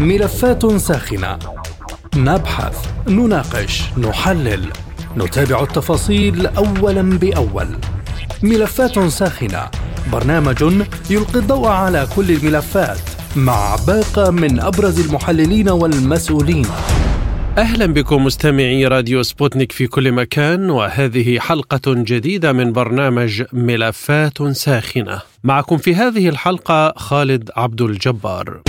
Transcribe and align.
ملفات 0.00 0.76
ساخنة. 0.76 1.38
نبحث، 2.16 2.88
نناقش، 3.08 3.82
نحلل، 3.98 4.72
نتابع 5.16 5.62
التفاصيل 5.62 6.46
أولا 6.46 7.18
بأول. 7.18 7.68
ملفات 8.42 8.98
ساخنة. 8.98 9.70
برنامج 10.12 10.62
يلقي 11.10 11.38
الضوء 11.38 11.68
على 11.68 12.08
كل 12.16 12.30
الملفات. 12.30 13.00
مع 13.36 13.76
باقة 13.86 14.30
من 14.30 14.60
أبرز 14.60 15.06
المحللين 15.06 15.68
والمسؤولين. 15.68 16.66
أهلا 17.58 17.86
بكم 17.86 18.24
مستمعي 18.24 18.86
راديو 18.86 19.22
سبوتنيك 19.22 19.72
في 19.72 19.86
كل 19.86 20.12
مكان 20.12 20.70
وهذه 20.70 21.38
حلقة 21.38 21.80
جديدة 21.86 22.52
من 22.52 22.72
برنامج 22.72 23.42
ملفات 23.52 24.42
ساخنة. 24.42 25.20
معكم 25.44 25.76
في 25.76 25.94
هذه 25.94 26.28
الحلقة 26.28 26.92
خالد 26.96 27.50
عبد 27.56 27.80
الجبار. 27.80 28.60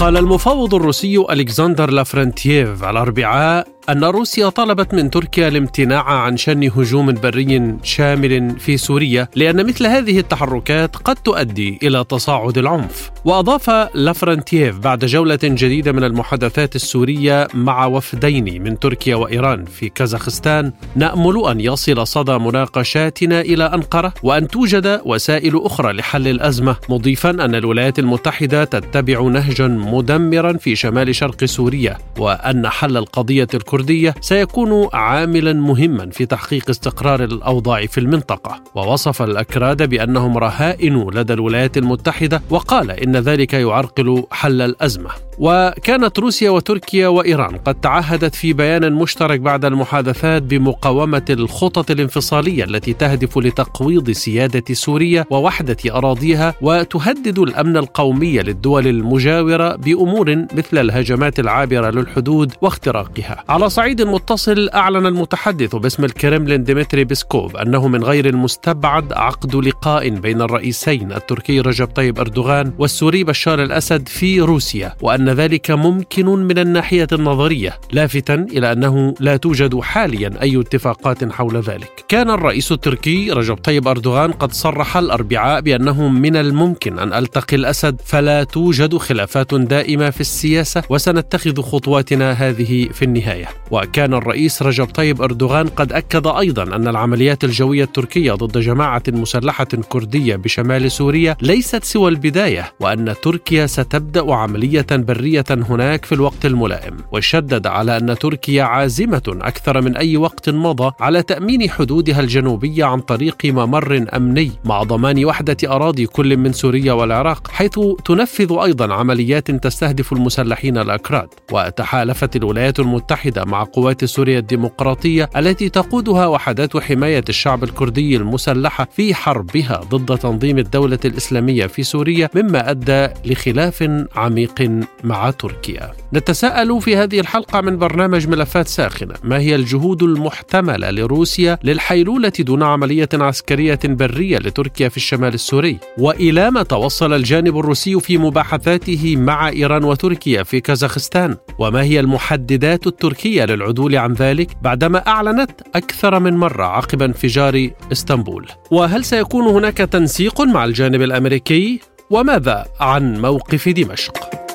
قال 0.00 0.16
المفوض 0.16 0.74
الروسي 0.74 1.24
ألكسندر 1.30 1.90
لافرنتييف 1.90 2.84
الأربعاء 2.84 3.68
أن 3.90 4.04
روسيا 4.04 4.48
طلبت 4.48 4.94
من 4.94 5.10
تركيا 5.10 5.48
الامتناع 5.48 6.02
عن 6.02 6.36
شن 6.36 6.64
هجوم 6.64 7.12
بري 7.12 7.74
شامل 7.82 8.60
في 8.60 8.76
سوريا 8.76 9.28
لأن 9.36 9.66
مثل 9.66 9.86
هذه 9.86 10.18
التحركات 10.18 10.96
قد 10.96 11.16
تؤدي 11.16 11.78
إلى 11.82 12.04
تصاعد 12.04 12.58
العنف. 12.58 13.10
وأضاف 13.24 13.70
لافرنتييف 13.94 14.78
بعد 14.78 15.04
جولة 15.04 15.38
جديدة 15.42 15.92
من 15.92 16.04
المحادثات 16.04 16.76
السورية 16.76 17.48
مع 17.54 17.86
وفدين 17.86 18.62
من 18.62 18.78
تركيا 18.78 19.16
وإيران 19.16 19.64
في 19.64 19.88
كازاخستان 19.88 20.72
نأمل 20.96 21.44
أن 21.50 21.60
يصل 21.60 22.06
صدى 22.06 22.38
مناقشاتنا 22.38 23.40
إلى 23.40 23.64
أنقرة 23.64 24.14
وأن 24.22 24.48
توجد 24.48 25.00
وسائل 25.04 25.60
أخرى 25.64 25.92
لحل 25.92 26.28
الأزمة 26.28 26.76
مضيفا 26.88 27.30
أن 27.30 27.54
الولايات 27.54 27.98
المتحدة 27.98 28.64
تتبع 28.64 29.20
نهجا 29.20 29.68
مدمرا 29.68 30.52
في 30.52 30.76
شمال 30.76 31.14
شرق 31.14 31.44
سوريا 31.44 31.98
وأن 32.18 32.68
حل 32.68 32.96
القضية 32.96 33.48
الكردية 33.54 33.79
سيكون 34.20 34.88
عاملا 34.92 35.52
مهما 35.52 36.10
في 36.10 36.26
تحقيق 36.26 36.70
استقرار 36.70 37.24
الأوضاع 37.24 37.86
في 37.86 37.98
المنطقة. 37.98 38.62
ووصف 38.74 39.22
الأكراد 39.22 39.88
بأنهم 39.88 40.38
رهائن 40.38 41.10
لدى 41.10 41.32
الولايات 41.32 41.76
المتحدة 41.78 42.42
وقال 42.50 42.90
إن 42.90 43.16
ذلك 43.16 43.54
يعرقل 43.54 44.24
حل 44.30 44.62
الأزمة. 44.62 45.10
وكانت 45.40 46.18
روسيا 46.18 46.50
وتركيا 46.50 47.08
وإيران 47.08 47.56
قد 47.56 47.74
تعهدت 47.74 48.34
في 48.34 48.52
بيان 48.52 48.92
مشترك 48.92 49.40
بعد 49.40 49.64
المحادثات 49.64 50.42
بمقاومة 50.42 51.24
الخطط 51.30 51.90
الانفصالية 51.90 52.64
التي 52.64 52.92
تهدف 52.92 53.38
لتقويض 53.38 54.10
سيادة 54.10 54.74
سوريا 54.74 55.24
ووحدة 55.30 55.76
أراضيها 55.86 56.54
وتهدد 56.62 57.38
الأمن 57.38 57.76
القومي 57.76 58.38
للدول 58.38 58.86
المجاورة 58.86 59.76
بأمور 59.76 60.36
مثل 60.36 60.78
الهجمات 60.78 61.40
العابرة 61.40 61.90
للحدود 61.90 62.52
واختراقها. 62.62 63.44
على 63.48 63.70
صعيد 63.70 64.02
متصل 64.02 64.68
أعلن 64.74 65.06
المتحدث 65.06 65.76
باسم 65.76 66.04
الكرملين 66.04 66.64
ديمتري 66.64 67.04
بيسكوف 67.04 67.56
أنه 67.56 67.88
من 67.88 68.04
غير 68.04 68.28
المستبعد 68.28 69.12
عقد 69.12 69.56
لقاء 69.56 70.08
بين 70.08 70.42
الرئيسين 70.42 71.12
التركي 71.12 71.60
رجب 71.60 71.86
طيب 71.86 72.18
أردوغان 72.18 72.72
والسوري 72.78 73.24
بشار 73.24 73.62
الأسد 73.62 74.08
في 74.08 74.40
روسيا 74.40 74.96
وأن 75.02 75.29
ذلك 75.30 75.70
ممكن 75.70 76.26
من 76.26 76.58
الناحية 76.58 77.06
النظرية 77.12 77.80
لافتا 77.92 78.34
إلى 78.34 78.72
أنه 78.72 79.14
لا 79.20 79.36
توجد 79.36 79.80
حاليا 79.80 80.42
أي 80.42 80.60
اتفاقات 80.60 81.32
حول 81.32 81.56
ذلك. 81.56 82.04
كان 82.08 82.30
الرئيس 82.30 82.72
التركي 82.72 83.30
رجب 83.30 83.56
طيب 83.56 83.88
أردوغان 83.88 84.32
قد 84.32 84.52
صرح 84.52 84.96
الأربعاء 84.96 85.60
بأنه 85.60 86.08
من 86.08 86.36
الممكن 86.36 86.98
أن 86.98 87.12
ألتقي 87.12 87.56
الأسد 87.56 88.00
فلا 88.04 88.44
توجد 88.44 88.96
خلافات 88.96 89.54
دائمة 89.54 90.10
في 90.10 90.20
السياسة 90.20 90.82
وسنتخذ 90.88 91.62
خطواتنا 91.62 92.32
هذه 92.32 92.88
في 92.92 93.04
النهاية. 93.04 93.48
وكان 93.70 94.14
الرئيس 94.14 94.62
رجب 94.62 94.86
طيب 94.86 95.22
أردوغان 95.22 95.68
قد 95.68 95.92
أكد 95.92 96.26
أيضا 96.26 96.62
أن 96.62 96.88
العمليات 96.88 97.44
الجوية 97.44 97.84
التركية 97.84 98.32
ضد 98.32 98.58
جماعة 98.58 99.02
مسلحة 99.08 99.64
كردية 99.64 100.36
بشمال 100.36 100.92
سوريا 100.92 101.36
ليست 101.42 101.84
سوى 101.84 102.10
البداية 102.10 102.72
وأن 102.80 103.14
تركيا 103.22 103.66
ستبدأ 103.66 104.34
عملية 104.34 104.86
بريه 104.90 105.09
برية 105.10 105.44
هناك 105.50 106.04
في 106.04 106.14
الوقت 106.14 106.46
الملائم 106.46 106.96
وشدد 107.12 107.66
على 107.66 107.96
أن 107.96 108.18
تركيا 108.18 108.62
عازمة 108.62 109.22
أكثر 109.28 109.80
من 109.80 109.96
أي 109.96 110.16
وقت 110.16 110.50
مضى 110.50 110.92
على 111.00 111.22
تأمين 111.22 111.70
حدودها 111.70 112.20
الجنوبية 112.20 112.84
عن 112.84 113.00
طريق 113.00 113.36
ممر 113.44 114.06
أمني 114.16 114.52
مع 114.64 114.82
ضمان 114.82 115.24
وحدة 115.24 115.56
أراضي 115.64 116.06
كل 116.06 116.36
من 116.36 116.52
سوريا 116.52 116.92
والعراق 116.92 117.50
حيث 117.50 117.80
تنفذ 118.04 118.58
أيضا 118.62 118.94
عمليات 118.94 119.50
تستهدف 119.50 120.12
المسلحين 120.12 120.78
الأكراد. 120.78 121.28
وتحالفت 121.52 122.36
الولايات 122.36 122.80
المتحدة 122.80 123.44
مع 123.44 123.64
قوات 123.64 124.04
سوريا 124.04 124.38
الديمقراطية 124.38 125.30
التي 125.36 125.68
تقودها 125.68 126.26
وحدات 126.26 126.76
حماية 126.76 127.24
الشعب 127.28 127.64
الكردي 127.64 128.16
المسلحة 128.16 128.88
في 128.92 129.14
حربها 129.14 129.80
ضد 129.90 130.18
تنظيم 130.18 130.58
الدولة 130.58 130.98
الإسلامية 131.04 131.66
في 131.66 131.82
سوريا 131.82 132.30
مما 132.34 132.70
أدى 132.70 133.08
لخلاف 133.24 134.06
عميق 134.16 134.80
مع 135.04 135.30
تركيا. 135.30 135.92
نتساءل 136.14 136.80
في 136.82 136.96
هذه 136.96 137.20
الحلقة 137.20 137.60
من 137.60 137.78
برنامج 137.78 138.28
ملفات 138.28 138.68
ساخنة 138.68 139.14
ما 139.24 139.38
هي 139.38 139.54
الجهود 139.54 140.02
المحتملة 140.02 140.90
لروسيا 140.90 141.58
للحيلولة 141.64 142.32
دون 142.38 142.62
عملية 142.62 143.08
عسكرية 143.12 143.78
برية 143.84 144.38
لتركيا 144.38 144.88
في 144.88 144.96
الشمال 144.96 145.34
السوري؟ 145.34 145.78
وإلى 145.98 146.50
ما 146.50 146.62
توصل 146.62 147.12
الجانب 147.12 147.58
الروسي 147.58 148.00
في 148.00 148.18
مباحثاته 148.18 149.16
مع 149.16 149.48
إيران 149.48 149.84
وتركيا 149.84 150.42
في 150.42 150.60
كازاخستان؟ 150.60 151.36
وما 151.58 151.82
هي 151.82 152.00
المحددات 152.00 152.86
التركية 152.86 153.44
للعدول 153.44 153.96
عن 153.96 154.12
ذلك 154.12 154.56
بعدما 154.62 154.98
أعلنت 155.06 155.50
أكثر 155.74 156.18
من 156.20 156.36
مرة 156.36 156.64
عقب 156.64 157.02
انفجار 157.02 157.70
إسطنبول؟ 157.92 158.46
وهل 158.70 159.04
سيكون 159.04 159.46
هناك 159.46 159.76
تنسيق 159.76 160.40
مع 160.40 160.64
الجانب 160.64 161.02
الأمريكي؟ 161.02 161.80
وماذا 162.10 162.64
عن 162.80 163.20
موقف 163.20 163.68
دمشق؟ 163.68 164.49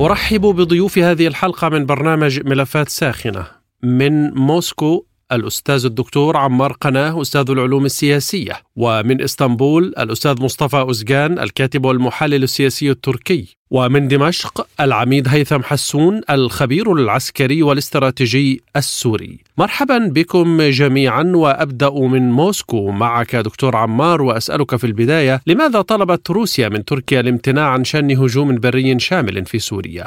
أرحب 0.00 0.40
بضيوف 0.40 0.98
هذه 0.98 1.26
الحلقة 1.26 1.68
من 1.68 1.86
برنامج 1.86 2.40
ملفات 2.46 2.88
ساخنة 2.88 3.46
من 3.82 4.34
موسكو 4.34 5.06
الأستاذ 5.32 5.84
الدكتور 5.84 6.36
عمار 6.36 6.72
قناة 6.72 7.22
أستاذ 7.22 7.50
العلوم 7.50 7.84
السياسية 7.84 8.52
ومن 8.76 9.22
إسطنبول 9.22 9.84
الأستاذ 9.84 10.42
مصطفى 10.42 10.86
أزجان 10.90 11.38
الكاتب 11.38 11.84
والمحلل 11.84 12.42
السياسي 12.42 12.90
التركي. 12.90 13.56
ومن 13.70 14.08
دمشق 14.08 14.66
العميد 14.80 15.28
هيثم 15.28 15.62
حسون 15.62 16.20
الخبير 16.30 16.92
العسكري 16.92 17.62
والاستراتيجي 17.62 18.62
السوري. 18.76 19.38
مرحبا 19.58 19.98
بكم 19.98 20.62
جميعا 20.62 21.22
وأبدأ 21.22 21.90
من 21.90 22.30
موسكو. 22.30 22.90
معك 22.90 23.36
دكتور 23.36 23.76
عمار 23.76 24.22
وأسألك 24.22 24.76
في 24.76 24.84
البداية 24.84 25.40
لماذا 25.46 25.80
طلبت 25.80 26.30
روسيا 26.30 26.68
من 26.68 26.84
تركيا 26.84 27.20
الامتناع 27.20 27.68
عن 27.68 27.84
شن 27.84 28.10
هجوم 28.10 28.54
بري 28.54 28.98
شامل 28.98 29.44
في 29.44 29.58
سوريا؟ 29.58 30.06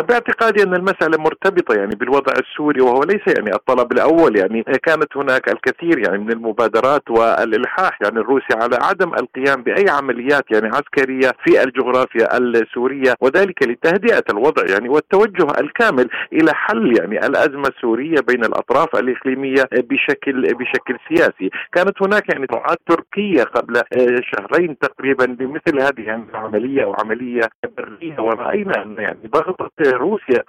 باعتقادي 0.00 0.62
أن 0.62 0.74
المسألة 0.74 1.18
مرتبطة 1.18 1.74
يعني 1.74 1.94
بالوضع 1.94 2.32
السوري 2.32 2.80
وهو 2.80 3.00
ليس 3.02 3.36
يعني 3.36 3.54
الطلب 3.54 3.92
الأول. 3.92 4.36
يعني 4.36 4.62
كانت 4.62 5.16
هناك 5.16 5.48
الكثير 5.48 5.98
يعني 5.98 6.18
من 6.18 6.32
المبادرات 6.32 7.10
والإلحاح 7.10 7.98
يعني 8.02 8.18
الروسي 8.18 8.54
على 8.62 8.78
عدم 8.82 9.14
القيام 9.14 9.62
بأي 9.62 9.84
عمليات 9.90 10.44
يعني 10.50 10.68
عسكرية 10.68 11.32
في 11.44 11.62
الجغرافيا 11.62 12.38
السورية 12.38 13.14
وذلك 13.20 13.62
لتهدئة 13.62 14.24
الوضع 14.30 14.62
يعني 14.70 14.88
والتوجه 14.88 15.46
الكامل 15.60 16.08
إلى 16.32 16.54
حل 16.54 16.98
يعني 16.98 17.26
الأزمة 17.26 17.68
السورية 17.68 18.20
بين 18.28 18.44
الأطراف 18.44 18.96
الإقليمية 18.96 19.62
بشكل 19.72 20.54
بشكل 20.54 20.96
سياسي، 21.08 21.50
كانت 21.72 22.02
هناك 22.02 22.32
يعني 22.32 22.46
دعاة 22.46 22.76
تركية 22.86 23.42
قبل 23.42 23.76
آه، 23.76 24.20
شهرين 24.22 24.78
تقريبا 24.78 25.24
بمثل 25.24 25.80
هذه 25.80 26.24
العملية 26.30 26.84
أو 26.84 26.94
عمليه 26.94 27.40
برية. 27.76 28.20
ورأينا 28.20 28.82
أن 28.82 28.96
يعني 28.98 29.18
ضغط 29.26 29.72
روسيا 29.82 30.42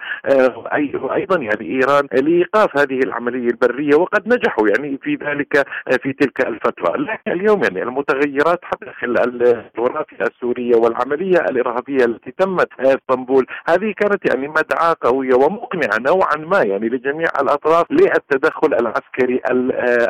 أيضا 1.14 1.38
يعني 1.38 1.70
إيران 1.70 2.08
لإيقاف 2.12 2.78
هذه 2.78 2.98
العملية 2.98 3.48
البرية 3.48 3.96
وقد 3.96 4.28
نجحوا 4.28 4.68
يعني 4.68 4.98
في 5.02 5.14
ذلك 5.14 5.66
في 6.02 6.12
تلك 6.12 6.46
الفترة، 6.46 6.96
لكن 6.96 7.32
اليوم 7.32 7.62
يعني 7.62 7.82
المتغيرات 7.82 8.60
داخل 8.82 9.16
الجغرافيا 9.18 10.26
السورية 10.26 10.76
والعملية 10.76 11.38
الإرهابية 11.50 12.04
التي 12.04 12.34
تمت 12.38 12.68
في 12.76 12.82
إسطنبول 12.82 13.46
هذه 13.68 13.94
كانت 13.96 14.34
يعني 14.34 14.48
مدعاة 14.48 14.96
قوية 15.00 15.34
ومقنعة 15.34 15.98
نوعا 16.00 16.36
ما 16.36 16.62
يعني 16.62 16.88
لجميع 16.88 17.28
الأطراف 17.42 17.86
للتدخل 17.90 18.74
العسكري 18.74 19.40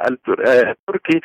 التركي 0.09 1.21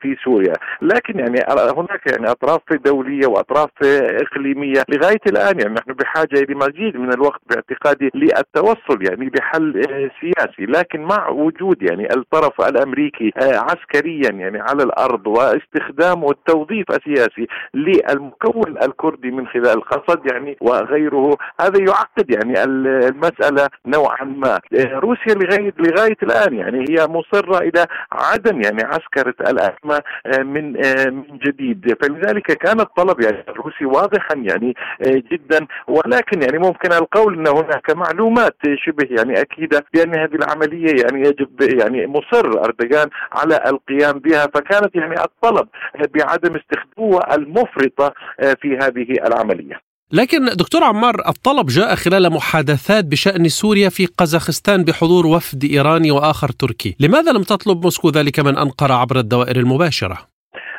في 0.00 0.16
سوريا، 0.24 0.52
لكن 0.82 1.18
يعني 1.18 1.40
هناك 1.76 2.06
يعني 2.06 2.30
أطراف 2.30 2.60
دولية 2.84 3.26
وأطراف 3.26 3.70
إقليمية. 3.82 4.82
لغاية 4.88 5.20
الآن 5.26 5.60
يعني 5.60 5.74
نحن 5.74 5.92
بحاجة 5.92 6.34
إلى 6.34 6.54
مزيد 6.54 6.95
من 6.98 7.12
الوقت 7.12 7.40
باعتقادي 7.50 8.10
للتوصل 8.14 8.98
يعني 9.10 9.30
بحل 9.30 9.82
سياسي، 10.20 10.66
لكن 10.66 11.00
مع 11.00 11.28
وجود 11.28 11.82
يعني 11.82 12.14
الطرف 12.14 12.60
الأمريكي 12.68 13.32
عسكريا 13.36 14.30
يعني 14.30 14.60
على 14.60 14.82
الأرض 14.82 15.26
واستخدام 15.26 16.24
والتوظيف 16.24 16.86
السياسي 16.90 17.46
للمكون 17.74 18.78
الكردي 18.82 19.30
من 19.30 19.46
خلال 19.46 19.66
القصد 19.66 20.32
يعني 20.32 20.56
وغيره 20.60 21.36
هذا 21.60 21.80
يعقد 21.80 22.30
يعني 22.30 22.64
المسألة 22.64 23.68
نوعا 23.86 24.24
ما. 24.24 24.60
روسيا 24.92 25.34
لغاية 25.34 25.74
لغاية 25.78 26.16
الآن 26.22 26.54
يعني 26.54 26.84
هي 26.88 27.06
مصرة 27.06 27.58
إلى 27.58 27.86
عدم 28.12 28.62
يعني 28.62 28.82
عسكرة 28.84 29.34
الأزمة 29.40 30.02
من 30.38 30.72
من 31.14 31.38
جديد. 31.38 31.96
فلذلك 32.02 32.42
كان 32.42 32.80
الطلب 32.80 33.20
يعني 33.20 33.44
الروسي 33.48 33.84
واضحا 33.84 34.34
يعني 34.36 34.74
جدا 35.06 35.66
ولكن 35.88 36.42
يعني 36.42 36.58
ممكن 36.58 36.85
القول 36.92 37.38
إن 37.38 37.46
هناك 37.46 37.90
معلومات 37.90 38.56
شبه 38.86 39.08
يعني 39.10 39.40
أكيدة 39.40 39.84
بأن 39.94 40.14
هذه 40.14 40.34
العملية 40.34 41.02
يعني 41.02 41.20
يجب 41.20 41.80
يعني 41.80 42.06
مصر 42.06 42.64
أردوغان 42.64 43.08
على 43.32 43.60
القيام 43.66 44.18
بها 44.18 44.46
فكانت 44.46 44.96
يعني 44.96 45.14
الطلب 45.20 45.68
بعدم 46.14 46.56
استخدامه 46.56 47.20
المفرطة 47.34 48.14
في 48.60 48.78
هذه 48.82 49.26
العملية 49.26 49.80
لكن 50.12 50.44
دكتور 50.44 50.84
عمار 50.84 51.28
الطلب 51.28 51.66
جاء 51.66 51.94
خلال 51.94 52.30
محادثات 52.32 53.04
بشأن 53.04 53.48
سوريا 53.48 53.88
في 53.88 54.06
قزاخستان 54.06 54.84
بحضور 54.84 55.26
وفد 55.26 55.64
إيراني 55.64 56.10
وآخر 56.10 56.48
تركي 56.48 56.96
لماذا 57.00 57.32
لم 57.32 57.42
تطلب 57.42 57.84
موسكو 57.84 58.10
ذلك 58.10 58.40
من 58.40 58.58
أنقرة 58.58 58.94
عبر 58.94 59.18
الدوائر 59.18 59.56
المباشرة؟ 59.56 60.35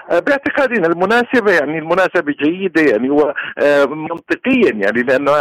باعتقادي 0.09 0.79
ان 0.79 0.85
المناسبة 0.85 1.51
يعني 1.51 1.79
المناسبة 1.79 2.33
جيدة 2.43 2.81
يعني 2.81 3.09
ومنطقيا 3.09 4.71
يعني 4.73 5.01
لأنه 5.01 5.31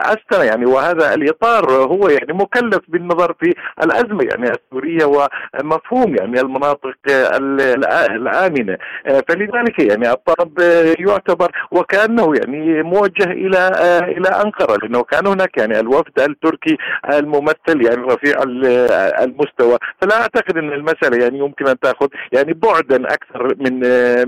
استنا 0.00 0.44
يعني 0.44 0.66
وهذا 0.66 1.14
الإطار 1.14 1.70
هو 1.70 2.08
يعني 2.08 2.32
مكلف 2.32 2.80
بالنظر 2.88 3.34
في 3.40 3.54
الأزمة 3.82 4.24
يعني 4.24 4.50
السورية 4.50 5.04
ومفهوم 5.04 6.16
يعني 6.16 6.40
المناطق 6.40 6.94
الآمنة. 8.10 8.78
فلذلك 9.28 9.78
يعني 9.78 10.10
الطلب 10.10 10.60
يعتبر 10.98 11.50
وكأنه 11.70 12.32
يعني 12.40 12.82
موجه 12.82 13.24
إلى 13.24 13.70
إلى 14.02 14.28
أنقرة 14.28 14.76
لأنه 14.82 15.02
كان 15.02 15.26
هناك 15.26 15.58
يعني 15.58 15.80
الوفد 15.80 16.20
التركي 16.20 16.76
الممثل 17.12 17.86
يعني 17.86 18.02
رفيع 18.02 18.42
المستوى. 19.22 19.78
فلا 20.00 20.20
أعتقد 20.20 20.56
إن 20.56 20.72
المسألة 20.72 21.24
يعني 21.24 21.38
يمكن 21.38 21.68
أن 21.68 21.78
تأخذ 21.78 22.08
يعني 22.32 22.52
بعدا 22.52 23.14
أكثر 23.14 23.54
من 23.60 23.75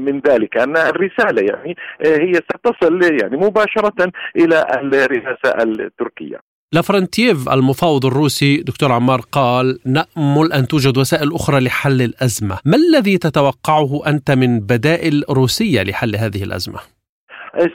من 0.00 0.20
ذلك 0.20 0.56
أن 0.56 0.76
الرسالة 0.76 1.42
يعني 1.42 1.76
هي 2.04 2.32
ستصل 2.32 3.02
يعني 3.22 3.36
مباشرة 3.36 4.12
إلى 4.36 4.66
الرئاسة 4.82 5.62
التركية 5.62 6.40
لافرنتييف 6.72 7.48
المفاوض 7.48 8.06
الروسي 8.06 8.56
دكتور 8.56 8.92
عمار 8.92 9.20
قال 9.32 9.78
نأمل 9.86 10.52
أن 10.52 10.66
توجد 10.68 10.98
وسائل 10.98 11.34
أخرى 11.34 11.60
لحل 11.60 12.02
الأزمة 12.02 12.58
ما 12.64 12.76
الذي 12.76 13.18
تتوقعه 13.18 14.06
أنت 14.06 14.30
من 14.30 14.60
بدائل 14.60 15.24
روسية 15.30 15.82
لحل 15.82 16.16
هذه 16.16 16.42
الأزمة؟ 16.42 16.97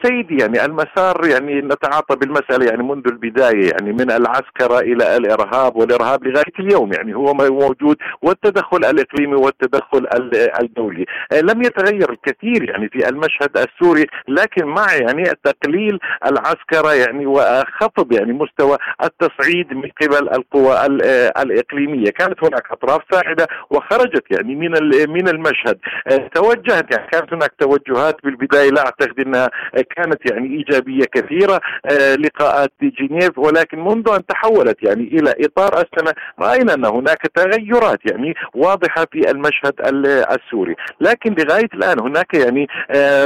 سيدي 0.04 0.38
يعني 0.42 0.66
المسار 0.66 1.26
يعني 1.26 1.62
نتعاطى 1.62 2.16
بالمسألة 2.16 2.66
يعني 2.66 2.84
منذ 2.84 3.08
البداية 3.08 3.72
يعني 3.72 3.94
من 3.94 4.12
العسكرة 4.12 4.80
إلى 4.80 5.18
الإرهاب 5.18 5.76
والإرهاب 5.76 6.28
لغاية 6.28 6.54
اليوم 6.60 6.94
يعني 6.94 7.16
هو 7.16 7.34
موجود 7.34 7.98
والتدخل 8.22 8.78
الإقليمي 8.78 9.36
والتدخل 9.36 10.08
الدولي. 10.62 11.06
لم 11.34 11.62
يتغير 11.62 12.12
الكثير 12.12 12.70
يعني 12.70 12.90
في 12.90 13.10
المشهد 13.10 13.58
السوري 13.58 14.06
لكن 14.28 14.66
مع 14.66 14.94
يعني 14.94 15.24
تقليل 15.44 16.00
العسكرة 16.26 16.94
يعني 16.94 17.26
وخفض 17.26 18.14
يعني 18.14 18.34
مستوى 18.34 18.78
التصعيد 19.04 19.74
من 19.74 19.90
قبل 20.02 20.30
القوى 20.30 20.86
الإقليمية. 21.42 22.10
كانت 22.10 22.44
هناك 22.44 22.72
أطراف 22.72 23.02
ساعدة 23.12 23.48
وخرجت 23.70 24.24
يعني 24.32 24.56
من 24.56 24.72
من 25.10 25.28
المشهد. 25.28 25.78
توجهت 26.36 26.92
يعني 26.92 27.08
كانت 27.12 27.34
هناك 27.34 27.52
توجهات 27.60 28.16
بالبداية 28.24 28.70
لا 28.70 28.86
أعتقد 28.86 29.20
أنها 29.20 29.50
كانت 29.96 30.32
يعني 30.32 30.58
إيجابية 30.58 31.06
كثيرة 31.14 31.62
لقاءات 32.20 32.72
جنيف 32.82 33.38
ولكن 33.38 33.80
منذ 33.84 34.10
أن 34.10 34.26
تحولت 34.26 34.84
يعني 34.84 35.04
إلى 35.04 35.34
إطار 35.40 35.74
السنة 35.74 36.14
رأينا 36.40 36.74
أن 36.74 36.86
هناك 36.86 37.22
تغيرات 37.36 38.00
يعني 38.12 38.34
واضحة 38.56 39.06
في 39.12 39.32
المشهد 39.32 39.74
السوري. 40.32 40.76
لكن 41.02 41.36
لغاية 41.40 41.70
الآن 41.74 42.00
هناك 42.00 42.34
يعني 42.34 42.68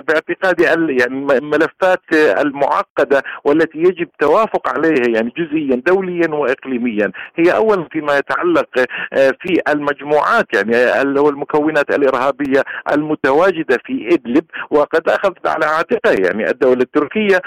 باعتقادي 0.07 0.63
يعني 0.63 1.19
ملفات 1.41 2.01
المعقدة 2.13 3.23
والتي 3.43 3.77
يجب 3.77 4.07
توافق 4.19 4.69
عليها 4.69 5.07
يعني 5.15 5.33
جزئيا 5.37 5.81
دوليا 5.87 6.27
واقليميا. 6.29 7.11
هي 7.35 7.55
اولا 7.55 7.87
فيما 7.91 8.17
يتعلق 8.17 8.69
في 9.13 9.61
المجموعات 9.69 10.45
يعني 10.53 11.01
المكونات 11.01 11.89
الإرهابية 11.95 12.63
المتواجدة 12.93 13.77
في 13.85 14.07
إدلب 14.13 14.45
وقد 14.69 15.09
أخذت 15.09 15.47
على 15.47 15.65
عاتقها 15.65 16.13
يعني 16.27 16.49
الدولة 16.49 16.81
التركية 16.81 17.41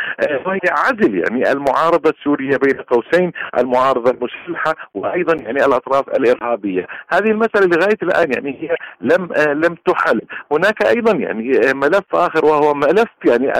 وهي 0.47 0.61
عزل 0.71 1.19
يعني 1.19 1.53
المعارضة 1.53 2.11
السورية 2.11 2.57
بين 2.57 2.83
قوسين 2.83 3.33
المعارضة 3.59 4.11
المسلحة 4.11 4.75
وأيضا 4.95 5.37
يعني 5.43 5.65
الأطراف 5.65 6.09
الإرهابية. 6.09 6.87
هذه 7.13 7.31
المسألة 7.31 7.67
لغاية 7.67 7.99
الآن 8.03 8.33
يعني 8.33 8.59
هي 8.61 8.77
لم 9.01 9.29
لم 9.65 9.75
تحل. 9.87 10.21
هناك 10.53 10.87
أيضا 10.87 11.13
يعني 11.13 11.53
ملف 11.75 12.15
آخر 12.15 12.45
وهو 12.45 12.75
ملف 12.75 13.09
يعني 13.25 13.53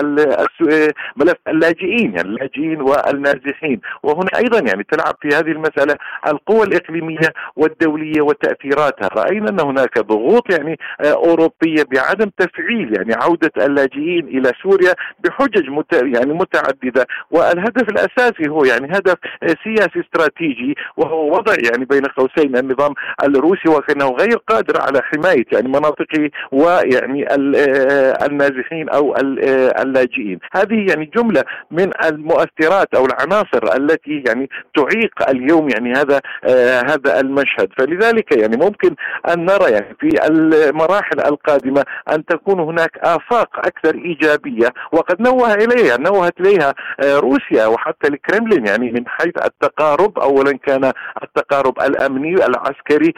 ملف 1.17 1.37
اللاجئين 1.47 2.13
يعني 2.15 2.29
اللاجئين 2.29 2.81
والنازحين. 2.81 3.81
وهنا 4.03 4.29
أيضا 4.37 4.59
يعني 4.59 4.83
تلعب 4.83 5.15
في 5.21 5.27
هذه 5.27 5.51
المسألة 5.51 5.95
القوى 6.27 6.63
الإقليمية 6.63 7.33
والدولية 7.55 8.21
وتأثيراتها. 8.21 9.07
رأينا 9.07 9.49
أن 9.49 9.59
هناك 9.59 9.99
ضغوط 9.99 10.51
يعني 10.53 10.77
أوروبية 11.01 11.83
بعدم 11.91 12.31
تفعيل 12.37 12.97
يعني 12.97 13.13
عودة 13.13 13.51
اللاجئين 13.57 14.27
إلى 14.27 14.51
سوريا 14.63 14.93
بحجج. 15.19 15.69
يعني 15.91 16.33
متعددة 16.33 17.07
والهدف 17.31 17.89
الأساسي 17.89 18.49
هو 18.49 18.65
يعني 18.65 18.87
هدف 18.97 19.15
سياسي 19.63 19.99
استراتيجي 19.99 20.75
وهو 20.97 21.35
وضع 21.35 21.53
يعني 21.71 21.85
بين 21.85 22.05
قوسين 22.05 22.57
النظام 22.57 22.93
الروسي 23.23 23.69
وكانه 23.69 24.09
غير 24.09 24.37
قادر 24.47 24.81
على 24.81 25.01
حماية 25.01 25.45
يعني 25.51 25.67
مناطقه 25.67 26.29
ويعني 26.51 27.35
النازحين 28.25 28.89
أو 28.89 29.15
اللاجئين 29.81 30.39
هذه 30.53 30.85
يعني 30.89 31.11
جملة 31.15 31.43
من 31.71 31.91
المؤثرات 32.05 32.95
أو 32.95 33.05
العناصر 33.05 33.75
التي 33.77 34.23
يعني 34.27 34.49
تعيق 34.75 35.29
اليوم 35.29 35.69
يعني 35.69 35.93
هذا 35.93 36.21
هذا 36.89 37.19
المشهد 37.19 37.69
فلذلك 37.77 38.37
يعني 38.37 38.57
ممكن 38.57 38.95
أن 39.33 39.45
نرى 39.45 39.71
يعني 39.71 39.95
في 39.99 40.27
المراحل 40.29 41.19
القادمة 41.19 41.83
أن 42.11 42.25
تكون 42.25 42.59
هناك 42.59 42.97
آفاق 42.97 43.59
أكثر 43.59 43.95
إيجابية 43.95 44.67
وقد 45.01 45.21
نوه 45.21 45.53
إليها 45.53 45.97
نوهت 45.97 46.39
إليها 46.39 46.73
روسيا 47.03 47.65
وحتى 47.65 48.07
الكرملين 48.07 48.65
يعني 48.65 48.91
من 48.91 49.07
حيث 49.07 49.33
التقارب 49.45 50.19
اولا 50.19 50.51
كان 50.51 50.91
التقارب 51.23 51.79
الأمني 51.81 52.33
العسكري 52.33 53.13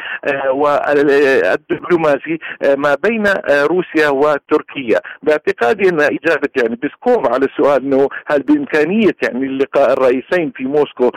والدبلوماسي 0.54 2.40
ما 2.78 2.96
بين 3.04 3.24
روسيا 3.50 4.10
وتركيا. 4.10 5.00
باعتقادي 5.24 5.90
أن 5.90 6.02
إجابة 6.02 6.50
يعني 6.56 6.80
بسكوف 6.84 7.32
على 7.34 7.46
السؤال 7.46 7.84
إنه 7.84 8.10
هل 8.28 8.42
بإمكانية 8.42 9.12
يعني 9.24 9.48
لقاء 9.58 9.94
الرئيسين 9.94 10.52
في 10.56 10.64
موسكو 10.64 11.12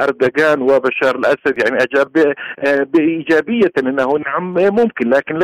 أردوغان 0.00 0.62
وبشار 0.62 1.16
الأسد 1.16 1.62
يعني 1.64 1.78
أجاب 1.82 2.34
بإيجابية 2.92 3.72
انه 3.78 4.18
نعم 4.26 4.54
ممكن 4.54 5.10
لكن 5.10 5.38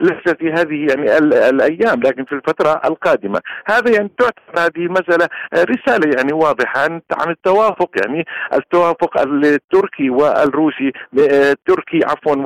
ليس 0.00 0.34
في 0.38 0.52
هذه 0.52 0.86
يعني 0.88 1.18
الأيام 1.48 2.00
لكن 2.00 2.24
في 2.24 2.32
الفترة 2.32 2.80
القادمة. 2.84 3.40
هذا 3.66 3.90
يعني 3.94 4.10
تعتبر 4.18 4.36
هذه 4.58 4.88
مسألة 4.88 5.28
رسالة 5.54 6.10
يعني 6.16 6.32
واضحة 6.32 6.80
عن 7.12 7.30
التوافق 7.30 7.90
يعني 8.04 8.24
التوافق 8.52 9.20
التركي 9.20 10.10
والروسي 10.10 10.92
التركي 11.18 12.00
عفوا 12.04 12.36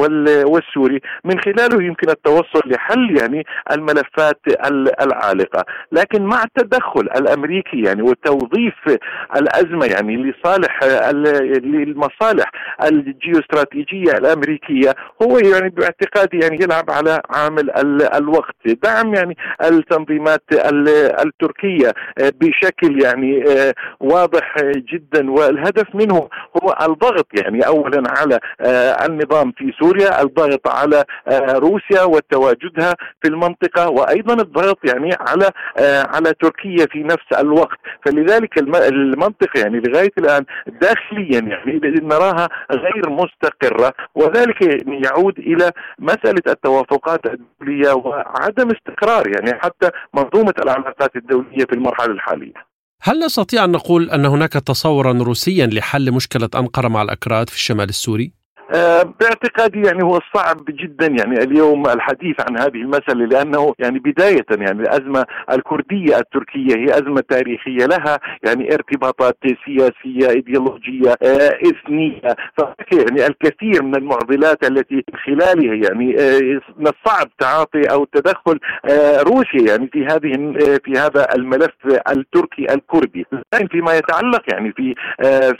والسوري 0.45 1.01
من 1.25 1.41
خلاله 1.41 1.83
يمكن 1.83 2.11
التوصل 2.11 2.63
لحل 2.67 3.19
يعني 3.21 3.45
الملفات 3.73 4.41
العالقة. 5.01 5.65
لكن 5.93 6.23
مع 6.23 6.43
التدخل 6.43 7.01
الأمريكي 7.01 7.83
يعني 7.83 8.03
وتوظيف 8.03 8.75
الأزمة 9.37 9.87
يعني 9.87 10.17
لصالح 10.17 10.85
للمصالح 11.65 12.51
الجيوستراتيجية 12.85 14.13
الأمريكية 14.13 14.95
هو 15.23 15.39
يعني 15.39 15.69
باعتقادي 15.69 16.39
يعني 16.39 16.59
يلعب 16.63 16.91
على 16.91 17.23
عامل 17.31 17.71
الوقت. 18.15 18.57
دعم 18.67 19.15
يعني 19.15 19.37
التنظيمات 19.65 20.43
التركية 21.25 21.93
بشكل 22.21 23.03
يعني 23.03 23.45
واضح 24.01 24.55
جدا. 24.93 25.31
والهدف 25.31 25.95
منه 25.95 26.29
هو 26.63 26.77
الضغط 26.83 27.27
يعني 27.41 27.67
اولا 27.67 28.03
على 28.19 28.39
النظام 29.09 29.53
في 29.53 29.73
سوريا 29.81 30.23
الضغط 30.23 30.69
على 30.69 31.05
روسيا 31.51 32.03
وتواجدها 32.03 32.95
في 33.23 33.29
المنطقة 33.29 33.89
وأيضا 33.89 34.35
الضغط 34.35 34.79
يعني 34.85 35.11
على 35.21 35.51
على 36.15 36.33
تركيا 36.41 36.87
في 36.93 37.03
نفس 37.03 37.41
الوقت. 37.41 37.79
فلذلك 38.07 38.59
المنطقة 38.59 39.61
يعني 39.61 39.81
لغاية 39.81 40.13
الآن 40.19 40.45
داخليا 40.67 41.41
يعني 41.41 41.81
نراها 42.03 42.49
غير 42.73 43.11
مستقرة. 43.11 43.93
وذلك 44.15 44.85
يعود 45.05 45.39
إلى 45.39 45.71
مسألة 45.99 46.43
التوافقات 46.49 47.21
الدولية 47.27 47.93
وعدم 47.93 48.69
استقرار 48.71 49.29
يعني 49.29 49.61
حتى 49.61 49.91
منظومة 50.15 50.55
العلاقات 50.81 51.17
الدولية 51.17 51.65
في 51.65 51.73
المرحلة 51.73 52.13
الحالية 52.13 52.71
هل 53.03 53.19
نستطيع 53.19 53.65
أن 53.65 53.73
نقول 53.73 54.11
أن 54.11 54.27
هناك 54.27 54.53
تصورا 54.53 55.13
روسيا 55.13 55.67
لحل 55.67 56.13
مشكلة 56.13 56.49
أنقرة 56.55 56.89
مع 56.89 57.03
الأكراد 57.03 57.49
في 57.49 57.55
الشمال 57.55 57.89
السوري؟ 57.89 58.40
آه، 58.75 59.03
باعتقادي 59.21 59.81
يعني 59.87 60.05
هو 60.05 60.21
صعب 60.35 60.65
جدا 60.69 61.07
يعني 61.07 61.39
اليوم 61.39 61.87
الحديث 61.87 62.37
عن 62.49 62.59
هذه 62.59 62.77
المسألة 62.77 63.27
لأنه 63.27 63.75
يعني 63.79 63.99
بداية 63.99 64.47
يعني 64.51 64.83
الأزمة 64.83 65.27
الكردية 65.53 66.19
التركية 66.19 66.77
هي 66.77 66.85
أزمة 66.85 67.21
تاريخية 67.29 67.87
لها 67.87 68.19
يعني 68.47 68.75
ارتباطات 68.75 69.37
سياسية 69.67 70.31
إيديولوجية 70.31 71.11
آه، 71.23 71.59
إثنية. 71.71 72.21
يعني 72.93 73.27
الكثير 73.27 73.83
من 73.83 73.97
المعضلات 73.97 74.65
التي 74.65 75.05
خلالها 75.27 75.75
يعني 75.75 76.17
آه، 76.21 76.61
من 76.79 76.87
الصعب 76.87 77.29
تعاطي 77.39 77.83
أو 77.93 78.05
تدخل 78.05 78.59
روسيا 79.23 79.71
يعني 79.71 79.89
في 79.93 80.07
هذه 80.07 80.31
في 80.85 80.93
هذا 80.93 81.35
الملف 81.35 81.75
التركي 82.09 82.75
الكردي. 82.75 83.27
فيما 83.71 83.95
يتعلق 83.95 84.43
يعني 84.53 84.73
في 84.73 84.95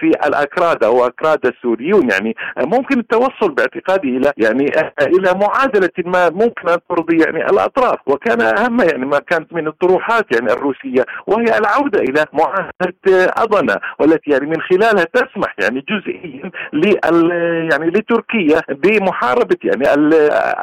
في 0.01 0.07
الأكراد 0.27 0.85
أو 0.85 1.07
أكراد 1.07 1.47
السوريون 1.47 2.11
يعني 2.11 2.35
ممكن 2.59 3.00
التوصل 3.01 3.55
باعتقادي 3.55 4.17
إلى 4.17 4.33
يعني 4.37 4.65
إلى 5.03 5.35
معادلة 5.35 5.91
ما 6.05 6.31
ممكن 6.31 6.69
أن 6.69 6.79
ترضي 6.89 7.17
يعني 7.25 7.51
الأطراف 7.51 7.99
وكان 8.07 8.41
أهم 8.41 8.81
يعني 8.81 9.07
ما 9.07 9.19
كانت 9.19 9.53
من 9.53 9.67
الطروحات 9.67 10.27
يعني 10.33 10.53
الروسية 10.53 11.07
وهي 11.27 11.59
العودة 11.59 12.01
إلى 12.01 12.27
معاهدة 12.33 13.33
اضنا 13.37 13.81
والتي 13.99 14.31
يعني 14.31 14.47
من 14.47 14.61
خلالها 14.61 15.05
تسمح 15.05 15.57
يعني 15.59 15.85
جزئيا 15.89 16.51
لل 16.73 17.31
يعني 17.73 17.91
لتركيا 17.91 18.61
بمحاربة 18.69 19.57
يعني 19.65 19.95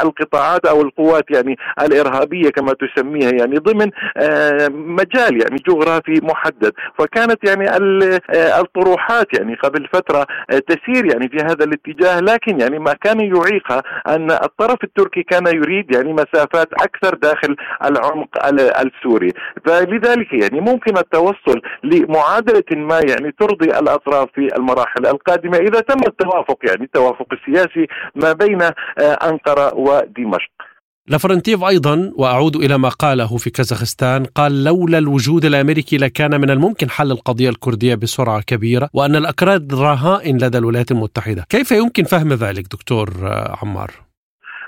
القطاعات 0.01 0.65
أو 0.65 0.81
القوات 0.81 1.31
يعني 1.31 1.57
الإرهابية 1.81 2.49
كما 2.49 2.73
تسميها 2.73 3.31
يعني 3.31 3.57
ضمن 3.57 3.91
آه، 4.17 4.67
مجال 4.71 5.41
يعني 5.41 5.63
جغرافي 5.67 6.19
محدد. 6.23 6.73
فكانت 6.99 7.49
يعني 7.49 7.65
الطروحات 8.59 9.27
يعني 9.39 9.55
قبل 9.55 9.87
فترة 9.93 10.25
تسير 10.67 11.05
يعني 11.05 11.29
في 11.29 11.37
هذا 11.37 11.65
الاتجاه 11.65 12.19
لكن 12.27 12.59
يعني 12.59 12.79
ما 12.79 12.93
كان 12.93 13.19
يعيقها 13.19 13.83
أن 14.07 14.31
الطرف 14.31 14.83
التركي 14.83 15.23
كان 15.23 15.47
يريد 15.47 15.95
يعني 15.95 16.13
مسافات 16.13 16.67
أكثر 16.73 17.15
داخل 17.15 17.55
العمق 17.83 18.45
السوري. 18.81 19.33
فلذلك 19.65 20.33
يعني 20.33 20.61
ممكن 20.61 20.97
التوصل 20.97 21.61
لمعادلة 21.83 22.63
ما 22.71 22.99
يعني 23.09 23.31
ترضي 23.39 23.65
الأطراف 23.79 24.27
في 24.35 24.55
المراحل 24.57 25.05
القادمة 25.05 25.57
إذا 25.57 25.79
تم 25.79 25.99
التوافق 26.07 26.57
يعني 26.69 26.83
التوافق 26.83 27.27
السياسي 27.33 27.87
ما 28.15 28.33
بين 28.33 28.61
آه، 28.61 28.73
أنقرة 29.29 29.75
ودمشق. 29.75 30.66
لافرنتيف 31.07 31.63
أيضا 31.63 32.11
وأعود 32.15 32.55
إلى 32.55 32.77
ما 32.77 32.89
قاله 32.89 33.37
في 33.37 33.49
كازاخستان 33.49 34.25
قال 34.25 34.63
لولا 34.63 34.97
الوجود 34.97 35.45
الأمريكي 35.45 35.97
لكان 35.97 36.41
من 36.41 36.49
الممكن 36.49 36.89
حل 36.89 37.11
القضية 37.11 37.49
الكردية 37.49 37.95
بسرعة 37.95 38.41
كبيرة 38.41 38.89
وأن 38.93 39.15
الأكراد 39.15 39.73
رهائن 39.73 40.37
لدى 40.37 40.57
الولايات 40.57 40.91
المتحدة 40.91 41.45
كيف 41.49 41.71
يمكن 41.71 42.03
فهم 42.03 42.33
ذلك 42.33 42.63
دكتور 42.71 43.13
عمار؟ 43.61 44.06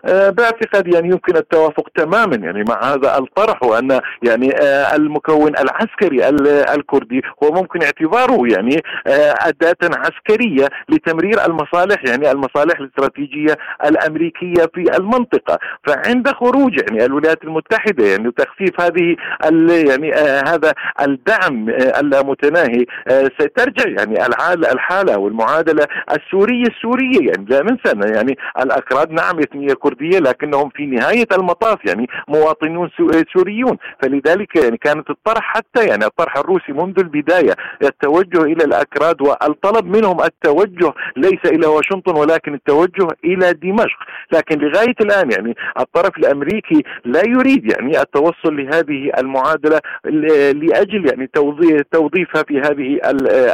آه، 0.06 0.30
باعتقادي 0.30 0.92
يعني 0.92 1.08
يمكن 1.08 1.38
التوافق 1.38 1.90
تماما 1.96 2.36
يعني 2.36 2.64
مع 2.70 2.94
هذا 2.94 3.18
الطرح 3.18 3.64
وأن 3.64 4.00
يعني 4.24 4.52
آه، 4.62 4.96
المكون 4.96 5.52
العسكري 5.58 6.30
الكردي 6.76 7.22
هو 7.44 7.52
ممكن 7.52 7.84
اعتباره 7.84 8.48
يعني 8.48 8.82
آه، 9.08 9.36
أداة 9.42 9.76
عسكرية 9.84 10.68
لتمرير 10.90 11.46
المصالح 11.46 12.04
يعني 12.06 12.32
المصالح 12.32 12.80
الاستراتيجية 12.80 13.58
الأمريكية 13.86 14.66
في 14.74 14.98
المنطقة. 14.98 15.60
فعند 15.88 16.28
خروج 16.28 16.80
يعني 16.82 17.06
الولايات 17.06 17.44
المتحدة 17.44 18.06
يعني 18.06 18.28
وتخفيف 18.28 18.82
هذه 18.82 19.16
يعني 19.90 20.14
هذا 20.48 20.74
الدعم 21.02 21.70
اللامتناهي 21.70 22.86
سترجع 23.40 23.90
يعني 23.90 24.26
الحالة 24.72 25.18
والمعادلة 25.18 25.88
السورية 26.12 26.64
السورية 26.68 27.28
يعني 27.28 27.46
لا 27.50 27.64
ننسى 27.64 28.14
يعني 28.16 28.38
الأكراد 28.60 29.12
نعم 29.12 29.40
يتمية 29.40 29.74
الكردية 29.90 30.20
لكنهم 30.20 30.70
في 30.70 30.86
نهاية 30.86 31.28
المطاف 31.38 31.86
يعني 31.86 32.08
مواطنون 32.28 32.90
سوريون. 33.34 33.78
فلذلك 34.02 34.56
يعني 34.56 34.78
كانت 34.78 35.10
الطرح 35.10 35.42
حتى 35.42 35.86
يعني 35.88 36.06
الطرح 36.06 36.38
الروسي 36.38 36.72
منذ 36.72 37.00
البداية 37.00 37.56
التوجه 37.84 38.42
إلى 38.42 38.64
الأكراد 38.64 39.22
والطلب 39.22 39.86
منهم 39.86 40.22
التوجه 40.22 40.94
ليس 41.18 41.46
إلى 41.46 41.68
واشنطن 41.68 42.18
ولكن 42.18 42.54
التوجه 42.54 43.08
إلى 43.26 43.54
دمشق. 43.54 44.00
لكن 44.34 44.60
لغاية 44.60 44.96
الآن 45.02 45.32
يعني 45.32 45.56
الطرف 45.80 46.18
الأمريكي 46.18 46.84
لا 47.06 47.22
يريد 47.28 47.72
يعني 47.72 48.02
التوصل 48.02 48.58
لهذه 48.58 49.12
المعادلة 49.18 49.80
لأجل 50.54 51.10
يعني 51.10 51.30
توظيفها 51.92 52.44
في 52.48 52.60
هذه 52.60 53.00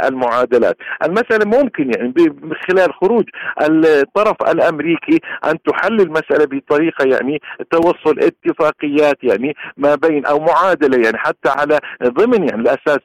المعادلات. 0.08 0.78
المسألة 1.04 1.46
ممكن 1.46 1.92
يعني 1.96 2.14
من 2.18 2.54
خلال 2.70 2.94
خروج 2.94 3.24
الطرف 3.62 4.36
الأمريكي 4.50 5.20
أن 5.46 5.58
تحلل 5.64 6.12
المسألة 6.32 6.60
بطريقة 6.60 7.06
يعني 7.06 7.42
توصل 7.72 8.20
اتفاقيات 8.20 9.24
يعني 9.24 9.56
ما 9.78 9.96
بين 9.96 10.26
أو 10.26 10.40
معادلة 10.40 10.98
يعني 11.06 11.18
حتى 11.18 11.50
على 11.50 11.80
ضمن 12.04 12.50
يعني 12.50 12.62
الأساس 12.62 13.00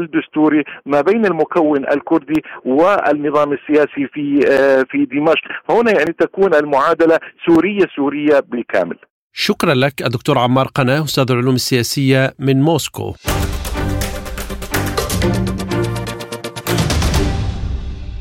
الدستوري 0.00 0.64
ما 0.86 1.00
بين 1.00 1.26
المكون 1.26 1.88
الكردي 1.88 2.42
والنظام 2.64 3.52
السياسي 3.52 4.06
في 4.12 4.40
آه، 4.50 4.84
في 4.90 5.04
دمشق. 5.04 5.44
فهنا 5.68 5.90
يعني 5.90 6.12
تكون 6.18 6.54
المعادلة 6.54 7.18
سورية 7.46 7.86
سورية 7.96 8.40
بالكامل. 8.40 8.96
شكرا 9.32 9.74
لك 9.74 10.02
الدكتور 10.02 10.38
عمار 10.38 10.66
قناة 10.66 11.04
أستاذ 11.04 11.26
العلوم 11.30 11.54
السياسية 11.54 12.34
من 12.38 12.62
موسكو. 12.62 13.14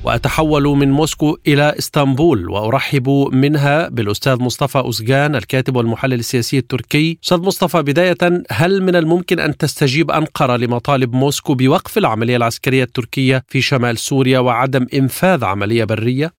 وأتحول 0.06 0.63
من 0.63 0.91
موسكو 0.91 1.38
إلى 1.48 1.74
إسطنبول 1.77 2.50
وأرحب 2.50 3.10
منها 3.34 3.89
بالأستاذ 3.89 4.44
مصطفى 4.44 4.77
أوزغان 4.77 5.36
الكاتب 5.36 5.75
والمحلل 5.75 6.13
السياسي 6.13 6.58
التركي. 6.58 7.20
أستاذ 7.24 7.38
مصطفى 7.38 7.82
بداية 7.82 8.44
هل 8.51 8.84
من 8.84 8.96
الممكن 8.96 9.39
أن 9.39 9.58
تستجيب 9.58 10.12
أنقرة 10.12 10.56
لمطالب 10.58 11.13
موسكو 11.13 11.53
بوقف 11.53 11.98
العملية 11.98 12.38
العسكرية 12.38 12.84
التركية 12.84 13.44
في 13.48 13.62
شمال 13.62 13.98
سوريا 13.98 14.39
وعدم 14.39 14.88
إنفاذ 14.94 15.46
عملية 15.46 15.84
برية؟ 15.84 16.32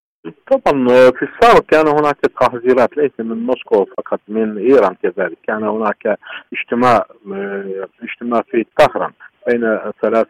طبعا 0.50 0.86
في 1.10 1.22
السابق 1.22 1.64
كان 1.70 1.88
هناك 1.88 2.16
تحذيرات 2.40 2.96
ليس 2.96 3.12
من 3.18 3.46
موسكو 3.46 3.84
فقط 3.84 4.20
من 4.28 4.58
إيران 4.58 4.94
كذلك. 5.02 5.38
كان 5.46 5.62
هناك 5.62 6.18
اجتماع 6.52 7.06
اجتماع 8.02 8.42
في 8.50 8.64
طهران. 8.78 9.10
بين 9.48 9.78
ثلاث 10.02 10.26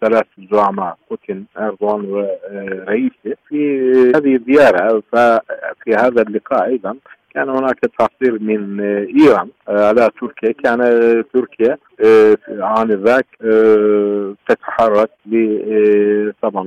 ثلاث 0.00 0.26
زعماء 0.52 0.96
بوتين 1.10 1.46
اردوغان 1.58 2.04
ورئيسه 2.04 3.36
في 3.48 3.90
هذه 4.16 4.36
الزيارة 4.36 5.02
ففي 5.12 5.94
هذا 5.94 6.22
اللقاء 6.22 6.64
أيضا 6.64 6.96
كان 7.34 7.48
هناك 7.48 7.80
تحذير 7.98 8.42
من 8.42 8.80
إيران 9.20 9.48
على 9.68 10.10
تركيا. 10.20 10.52
كان 10.52 10.78
تركيا 11.34 11.76
آنذاك 12.78 13.26
تتحرك 14.48 15.10
طبعا 16.42 16.64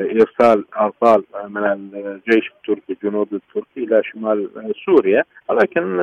إرسال 0.00 0.64
أرسال 0.76 1.22
من 1.48 1.64
الجيش 1.94 2.52
التركي 2.56 2.92
الجنوبي 2.92 3.36
التركي 3.36 3.84
إلى 3.84 4.02
شمال 4.04 4.48
سوريا 4.86 5.24
ولكن 5.48 5.98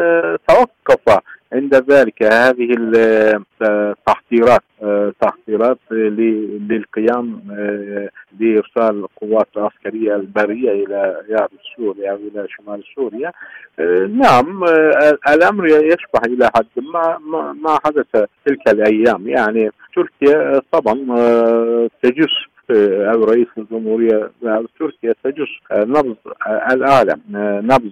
توقف 0.47 1.19
عند 1.53 1.75
ذلك. 1.75 2.23
هذه 2.23 2.75
التحضيرات 3.61 4.61
تحضيرات 5.21 5.77
للقيام 5.91 7.41
بارسال 8.31 9.07
قوات 9.21 9.47
عسكريه 9.57 10.15
البرية 10.15 10.71
إلى 10.71 11.47
سوريا 11.77 12.11
أو 12.11 12.15
إلى 12.15 12.47
شمال 12.49 12.83
سوريا. 12.95 13.31
نعم 14.07 14.63
الأمر 15.29 15.67
يشبه 15.67 16.21
إلى 16.25 16.49
حد 16.55 16.65
ما 16.93 17.17
ما 17.53 17.79
حدث 17.85 18.27
تلك 18.45 18.67
الأيام. 18.69 19.27
يعني 19.27 19.69
تركيا 19.95 20.61
طبعا 20.71 20.95
تجس 22.03 22.33
أو 23.13 23.23
رئيس 23.23 23.47
الجمهورية 23.57 24.31
تركيا 24.79 25.13
تجس 25.23 25.47
نبض 25.73 26.15
العالم 26.71 27.21
نبض 27.71 27.91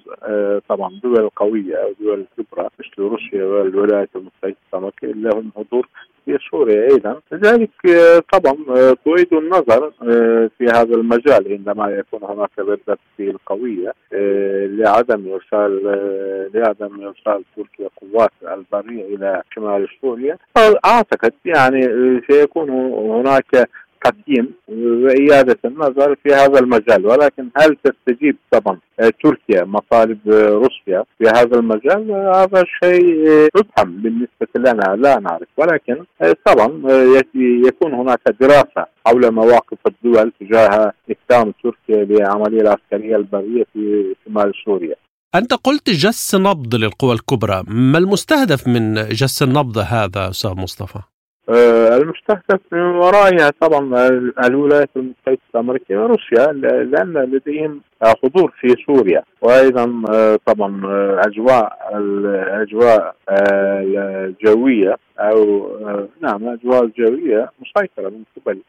طبعا 0.69 0.99
دول 1.03 1.29
قويه 1.29 1.75
أو 1.75 1.93
دول 1.99 2.25
كبرى 2.37 2.69
مثل 2.79 3.01
روسيا 3.01 3.43
والولايات 3.45 4.09
المتحدة 4.15 4.55
لهم 5.03 5.51
حضور 5.55 5.87
في 6.25 6.37
سوريا 6.51 6.81
أيضا 6.91 7.19
لذلك 7.31 7.69
طبعا 8.33 8.55
تعيد 9.05 9.33
النظر 9.33 9.91
في 10.57 10.65
هذا 10.65 10.95
المجال 10.95 11.51
عندما 11.51 11.89
يكون 11.89 12.19
هناك 12.23 12.49
ردة 12.59 12.97
فعل 13.17 13.37
قوية 13.45 13.93
لعدم 14.67 15.33
إرسال 15.33 15.83
لعدم 16.53 17.05
إرسال 17.07 17.43
تركيا 17.55 17.89
قوات 18.01 18.31
البرية 18.43 19.15
إلى 19.15 19.41
شمال 19.55 19.87
سوريا. 20.01 20.37
اعتقد 20.85 21.33
يعني 21.45 21.81
سيكون 22.29 22.69
هناك 23.09 23.69
تقييم 24.03 24.53
وإعادة 24.67 25.59
النظر 25.65 26.15
في 26.23 26.33
هذا 26.33 26.59
المجال 26.59 27.05
ولكن 27.05 27.49
هل 27.57 27.77
تستجيب؟ 27.83 28.35
طبعا. 28.51 28.79
تركيا 29.23 29.63
مطالب 29.63 30.19
روسيا 30.27 31.03
في 31.17 31.27
هذا 31.27 31.59
المجال 31.59 32.11
هذا 32.11 32.63
شيء 32.83 33.27
مبهم 33.55 34.01
بالنسبة 34.01 34.47
لنا 34.55 34.95
لا 34.95 35.19
نعرف. 35.19 35.47
ولكن 35.57 36.03
طبعا 36.45 36.81
يكون 37.67 37.93
هناك 37.93 38.19
دراسة 38.41 38.85
حول 39.05 39.31
مواقف 39.31 39.77
الدول 39.87 40.31
تجاه 40.39 40.93
إقدام 41.09 41.53
تركيا 41.63 42.03
للعملية 42.03 42.61
العسكرية 42.61 43.15
البرية 43.15 43.63
في 43.73 44.15
شمال 44.25 44.51
سوريا. 44.65 44.95
أنت 45.35 45.53
قلت 45.53 45.89
جس 45.89 46.35
نبض 46.35 46.75
للقوى 46.75 47.13
الكبرى. 47.13 47.63
ما 47.67 47.97
المستهدف 47.97 48.67
من 48.67 48.93
جس 48.93 49.43
النبض 49.43 49.77
هذا 49.77 50.29
أستاذ 50.29 50.51
مصطفى؟ 50.51 50.99
آه، 51.49 51.97
المستهدف 51.97 52.59
من 52.71 52.79
ورائها 52.79 53.49
طبعا 53.59 54.07
الولايات 54.45 54.89
المتحدة 54.95 55.37
الأمريكية 55.55 55.97
وروسيا 55.97 56.51
لأن 56.83 57.13
لديهم 57.13 57.81
حضور 58.03 58.53
في 58.59 58.75
سوريا. 58.87 59.23
وأيضا 59.41 60.03
آه، 60.13 60.39
طبعا 60.45 60.81
آه، 60.85 61.21
أجواء 61.27 61.89
الاجواء 61.95 63.15
الجوية 63.29 64.95
أو 65.19 65.69
نعم 66.21 66.43
الاجواء 66.47 66.83
الجوية 66.83 67.49
مسيطرة 67.61 68.09
من 68.09 68.23
قبل 68.37 68.59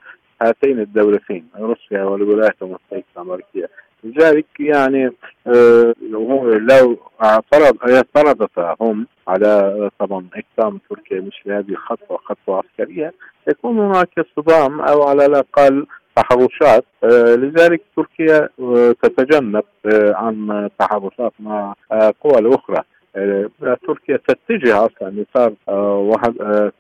هاتين 0.43 0.81
الدولتين 0.81 1.47
روسيا 1.59 2.02
والولايات 2.02 2.57
المتحدة 2.62 3.04
الأمريكية. 3.16 3.69
لذلك 4.04 4.46
يعني 4.61 5.11
لو 6.11 6.96
اعترض 7.25 7.76
اعترضت 7.90 8.76
هم 8.80 9.06
على 9.28 9.90
طبعا 9.99 10.26
إقدام 10.34 10.80
تركيا 10.90 11.20
مثل 11.20 11.52
هذه 11.52 11.70
الخطوة 11.70 12.18
خطوة 12.18 12.62
عسكرية 12.62 13.12
يكون 13.49 13.78
هناك 13.78 14.26
صدام 14.37 14.80
أو 14.80 15.02
على 15.02 15.26
الأقل 15.26 15.87
تحرشات 16.16 16.84
لذلك 17.38 17.80
تركيا 17.96 18.49
تتجنب 19.02 19.64
عن 19.94 20.68
تحرشات 20.78 21.32
مع 21.40 21.75
قوى 22.20 22.38
الأخرى. 22.38 22.82
تركيا 23.87 24.18
تتجه 24.28 24.87
أصلا 24.87 25.11
لصار 25.11 25.52
واحد 25.96 26.34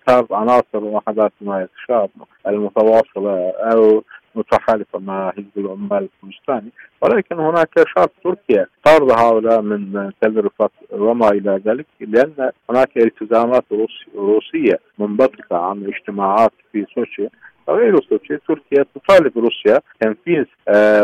صار 0.08 0.26
عناصر 0.30 0.84
وحدات 0.84 1.32
حمايه 1.40 1.68
الشعب 1.76 2.10
المتواصلة 2.46 3.50
أو 3.50 4.04
متحالفه 4.34 4.98
مع 4.98 5.30
حزب 5.30 5.50
العمال 5.56 6.08
الكردستاني 6.08 6.70
ولكن 7.02 7.38
هناك 7.38 7.70
شرط 7.96 8.12
تركيا 8.24 8.66
طرد 8.84 9.10
هؤلاء 9.10 9.60
من 9.60 10.10
تل 10.20 10.50
وما 10.92 11.28
إلى 11.28 11.60
ذلك 11.66 11.86
لأن 12.00 12.50
هناك 12.70 12.96
التزامات 12.96 13.64
روسية 14.16 14.78
منبثقة 14.98 15.56
عن 15.56 15.84
اجتماعات 15.84 16.52
في 16.72 16.86
سوشي 16.94 17.28
غير 17.68 18.00
سوشي 18.00 18.36
تركيا 18.48 18.84
تطالب 18.94 19.38
روسيا 19.38 19.80
تنفيذ 20.00 20.44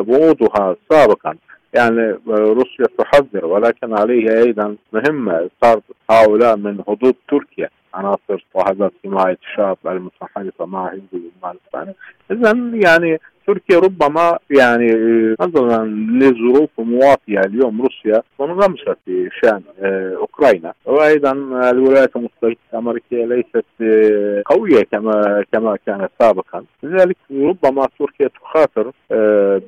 وعودها 0.08 0.76
سابقا. 0.90 1.36
يعني 1.74 2.18
روسيا 2.28 2.86
تحذر 2.98 3.46
ولكن 3.46 3.98
عليها 3.98 4.44
أيضا 4.46 4.76
مهمة 4.92 5.50
طرد 5.60 5.82
هؤلاء 6.10 6.56
من 6.56 6.82
حدود 6.88 7.14
تركيا. 7.28 7.68
عناصر 7.94 8.46
وحدات 8.54 8.92
حمايه 9.04 9.38
الشعب 9.42 9.78
المتحالفه 9.86 10.66
مع 10.66 10.90
حزب 10.90 11.22
العمال 11.42 11.58
الثاني 11.66 11.94
اذا 12.30 12.70
يعني 12.88 13.18
تركيا 13.46 13.78
ربما 13.78 14.38
يعني 14.50 14.90
نظرا 15.40 15.84
لظروف 16.20 16.70
مواتيه 16.78 17.40
اليوم 17.40 17.82
روسيا 17.82 18.22
منغمسه 18.40 18.96
في 19.04 19.28
شأن 19.42 19.62
آه، 19.82 20.16
أوكرانيا. 20.16 20.72
وأيضا 20.84 21.32
الولايات 21.70 22.16
المتحدة 22.16 22.56
الأمريكية 22.72 23.24
ليست 23.26 23.64
آه، 23.82 24.42
قوية 24.46 24.82
كما 24.92 25.44
كما 25.52 25.76
كانت 25.86 26.10
سابقا. 26.18 26.64
لذلك 26.82 27.16
ربما 27.30 27.86
تركيا 27.98 28.28
تخاطر 28.28 28.92
آه، 29.12 29.62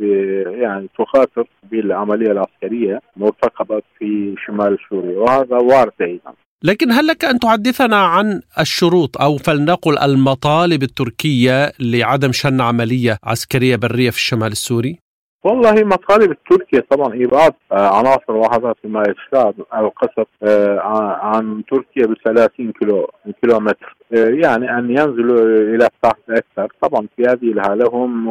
يعني 0.46 0.88
تخاطر 0.98 1.46
بالعملية 1.70 2.32
العسكرية 2.32 3.00
مرتقبة 3.16 3.82
في 3.98 4.34
شمال 4.46 4.78
سوريا. 4.90 5.18
وهذا 5.18 5.56
وارد 5.56 5.92
أيضا. 6.00 6.32
لكن 6.64 6.92
هل 6.92 7.06
لك 7.06 7.24
أن 7.24 7.38
تحدثنا 7.38 7.96
عن 7.96 8.40
الشروط 8.60 9.20
أو 9.20 9.36
فلنقل 9.36 9.98
المطالب 9.98 10.82
التركية 10.82 11.72
لعدم 11.80 12.32
شن 12.32 12.60
عملية 12.60 13.18
عسكرية 13.24 13.76
برية 13.76 14.10
في 14.10 14.16
الشمال 14.16 14.52
السوري؟ 14.52 14.98
والله 15.44 15.72
مطالب 15.84 16.30
التركية 16.30 16.84
طبعا 16.90 17.24
إبعاد 17.24 17.52
آه، 17.72 17.98
عناصر 17.98 18.32
وحدات 18.32 18.76
حماية 18.84 19.10
الشعب 19.10 19.54
أو 19.74 19.88
قصف 19.88 20.26
آه، 20.42 20.80
عن 21.22 21.62
تركيا 21.70 22.06
ب 22.06 22.14
30 22.24 22.72
كيلو 22.72 23.10
كيلومتر. 23.42 23.96
آه، 24.16 24.28
يعني 24.44 24.78
أن 24.78 24.90
ينزلوا 24.90 25.74
إلى 25.74 25.88
تحت 26.02 26.18
أكثر. 26.30 26.72
طبعا 26.82 27.06
في 27.16 27.22
هذه 27.22 27.52
الحالة 27.52 27.88
هم 27.92 28.28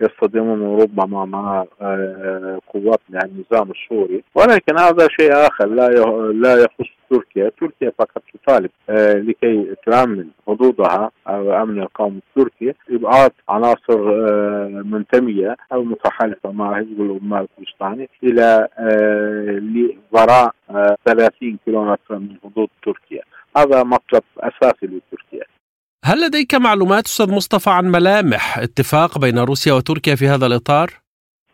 يصطدمون 0.00 0.80
ربما 0.82 1.24
مع 1.24 1.64
قوات 2.74 3.00
النظام 3.10 3.70
السوري. 3.70 4.24
ولكن 4.34 4.78
هذا 4.78 5.08
شيء 5.20 5.32
آخر 5.32 5.66
لا 5.66 5.88
لا 6.32 6.54
يخص 6.54 6.90
تركيا 7.12 7.50
تركيا 7.60 7.92
فقط 7.98 8.22
تطالب 8.34 8.70
آه، 8.90 9.14
لكي 9.14 9.74
تأمن 9.86 10.26
حدودها 10.46 11.10
أو 11.28 11.62
أمن 11.62 11.82
القوم 11.82 12.20
التركي 12.28 12.74
إبعاد 12.90 13.32
عناصر 13.48 14.00
آه، 14.10 14.82
منتمية 14.84 15.56
أو 15.72 15.84
متحالفة 15.84 16.52
مع 16.52 16.76
حزب 16.76 17.00
العمال 17.00 17.46
الكردستاني 17.58 18.08
إلى 18.22 18.68
آه، 18.78 19.62
وراء 20.12 20.54
30 21.06 21.58
كيلومتر 21.64 22.18
من 22.18 22.36
حدود 22.44 22.68
تركيا 22.84 23.22
هذا 23.56 23.82
مطلب 23.82 24.22
أساسي 24.38 24.86
لتركيا 24.86 25.44
هل 26.04 26.26
لديك 26.26 26.54
معلومات 26.54 27.06
أستاذ 27.06 27.32
مصطفى 27.32 27.70
عن 27.70 27.84
ملامح 27.84 28.58
اتفاق 28.58 29.18
بين 29.18 29.38
روسيا 29.38 29.72
وتركيا 29.72 30.14
في 30.14 30.28
هذا 30.28 30.46
الإطار؟ 30.46 31.01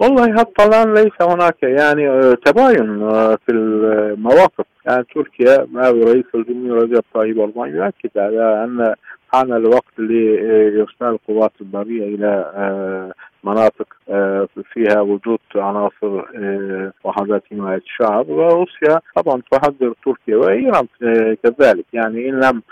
والله 0.00 0.46
الآن 0.60 0.94
ليس 0.94 1.22
هناك 1.22 1.62
يعني 1.62 2.36
تباين 2.36 3.10
في 3.46 3.52
المواقف. 3.52 4.64
يعني 4.86 5.04
تركيا 5.14 5.66
مع 5.72 5.90
رئيس 5.90 6.24
الجمهورية 6.34 6.82
رجب 6.82 7.02
طيب 7.14 7.40
أردوغان 7.40 7.74
يؤكد 7.74 8.18
على 8.18 8.64
أن 8.64 8.94
حان 9.32 9.52
الوقت 9.52 9.98
لإرسال 9.98 11.08
القوات 11.08 11.52
البرية 11.60 12.14
إلى 12.14 12.52
آه، 12.54 13.12
مناطق 13.44 13.86
آه، 14.08 14.48
فيها 14.72 15.00
وجود 15.00 15.38
عناصر 15.54 16.24
آه، 16.36 16.92
وحدات 17.04 17.42
حماية 17.50 17.76
الشعب. 17.86 18.28
وروسيا 18.28 19.00
طبعا 19.16 19.42
تحذر 19.50 19.94
تركيا 20.04 20.36
وإيران 20.36 20.86
كذلك. 21.42 21.84
يعني 21.92 22.28
إن 22.28 22.40
لم 22.40 22.62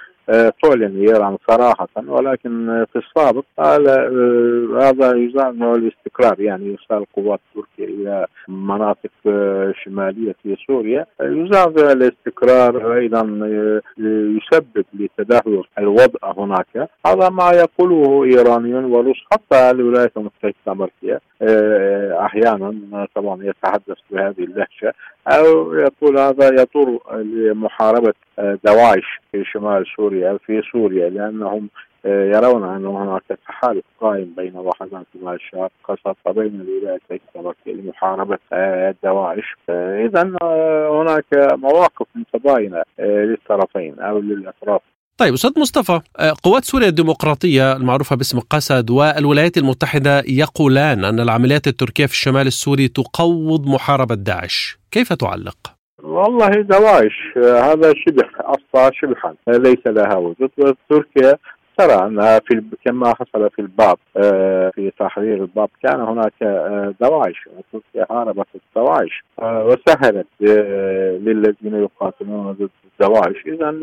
تعلن 0.63 1.07
ايران 1.09 1.37
صراحة 1.51 1.89
ولكن 2.09 2.85
في 2.93 2.99
السابق 2.99 3.45
قال 3.59 3.89
هذا 4.83 5.17
يزعم 5.17 5.63
الاستقرار 5.63 6.41
يعني 6.41 6.77
إرسال 6.81 7.07
قوات 7.17 7.41
تركيا 7.55 7.95
إلى 7.95 8.27
مناطق 8.49 9.11
شمالية 9.85 10.35
في 10.43 10.57
سوريا 10.67 11.07
يزعم 11.21 11.75
الاستقرار 11.79 12.95
أيضا 12.95 13.21
يسبب 13.99 14.85
لتدهور 14.95 15.69
الوضع 15.79 16.33
هناك. 16.37 16.89
هذا 17.07 17.29
ما 17.29 17.51
يقوله 17.51 18.25
إيرانيون 18.25 18.85
وروس 18.85 19.17
حتى 19.33 19.71
الولايات 19.71 20.13
المتحدة 20.17 20.55
الأمريكية 20.67 21.21
أحيانا 22.25 22.75
طبعا 23.15 23.45
يتحدث 23.45 23.97
بهذه 24.11 24.45
اللهجة. 24.45 24.95
أو 25.27 25.75
يقول 25.75 26.19
هذا 26.19 26.63
يطور 26.63 27.01
لمحاربة 27.23 28.15
دواعش 28.39 29.21
في 29.33 29.45
شمال 29.45 29.87
سوريا 29.97 30.39
في 30.47 30.63
سوريا 30.73 31.09
لأنهم 31.09 31.69
يرون 32.05 32.65
أن 32.65 32.87
هناك 32.87 33.23
تحالف 33.49 33.85
قائم 34.01 34.35
بين 34.37 34.57
وحدات 34.57 35.07
شمال 35.15 35.35
الشرق 35.35 35.71
خاصة 35.85 36.15
بين 36.27 36.61
الولايات 36.61 37.01
المتحدة 37.11 37.55
لمحاربة 37.67 38.39
دواعش. 39.03 39.57
إذا 39.71 40.23
هناك 40.91 41.25
مواقف 41.35 42.07
متباينة 42.15 42.83
للطرفين 42.99 44.01
أو 44.01 44.19
للأطراف. 44.19 44.81
طيب 45.19 45.35
أستاذ 45.35 45.61
مصطفى 45.61 46.01
آه، 46.19 46.33
قوات 46.43 46.65
سوريا 46.65 46.89
الديمقراطية 46.89 47.77
المعروفة 47.77 48.17
باسم 48.17 48.41
قسد 48.41 48.91
والولايات 48.91 49.59
المتحدة 49.59 50.23
يقولان 50.29 51.05
أن 51.05 51.21
العمليات 51.21 51.67
التركية 51.67 52.07
في 52.07 52.13
الشمال 52.13 52.47
السوري 52.47 52.89
تقوض 52.89 53.69
محاربة 53.69 54.15
داعش، 54.15 54.79
كيف 54.91 55.13
تعلق؟ 55.13 55.57
والله 56.03 56.49
دواعش 56.49 57.33
آه، 57.37 57.73
هذا 57.73 57.93
شبح 58.07 58.31
أصلا 58.41 58.91
شبحا 58.95 59.35
ليس 59.49 59.87
لها 59.87 60.17
وجود. 60.17 60.51
تركيا 60.91 61.39
ترى 61.79 62.07
أنها 62.07 62.39
في 62.39 62.63
كما 62.85 63.15
حصل 63.15 63.51
في 63.51 63.59
الباب 63.59 63.97
آه، 64.17 64.71
في 64.75 64.93
تحرير 64.99 65.43
الباب 65.43 65.69
كان 65.83 66.01
هناك 66.01 66.33
دواعش 67.01 67.49
تركيا 67.73 68.07
حاربت 68.09 68.47
الدواعش 68.55 69.25
وسهلت 69.43 70.27
للذين 70.41 71.75
يقاتلون 71.75 72.53
ضد 72.53 72.71
الدواعش 73.01 73.37
اذا 73.47 73.75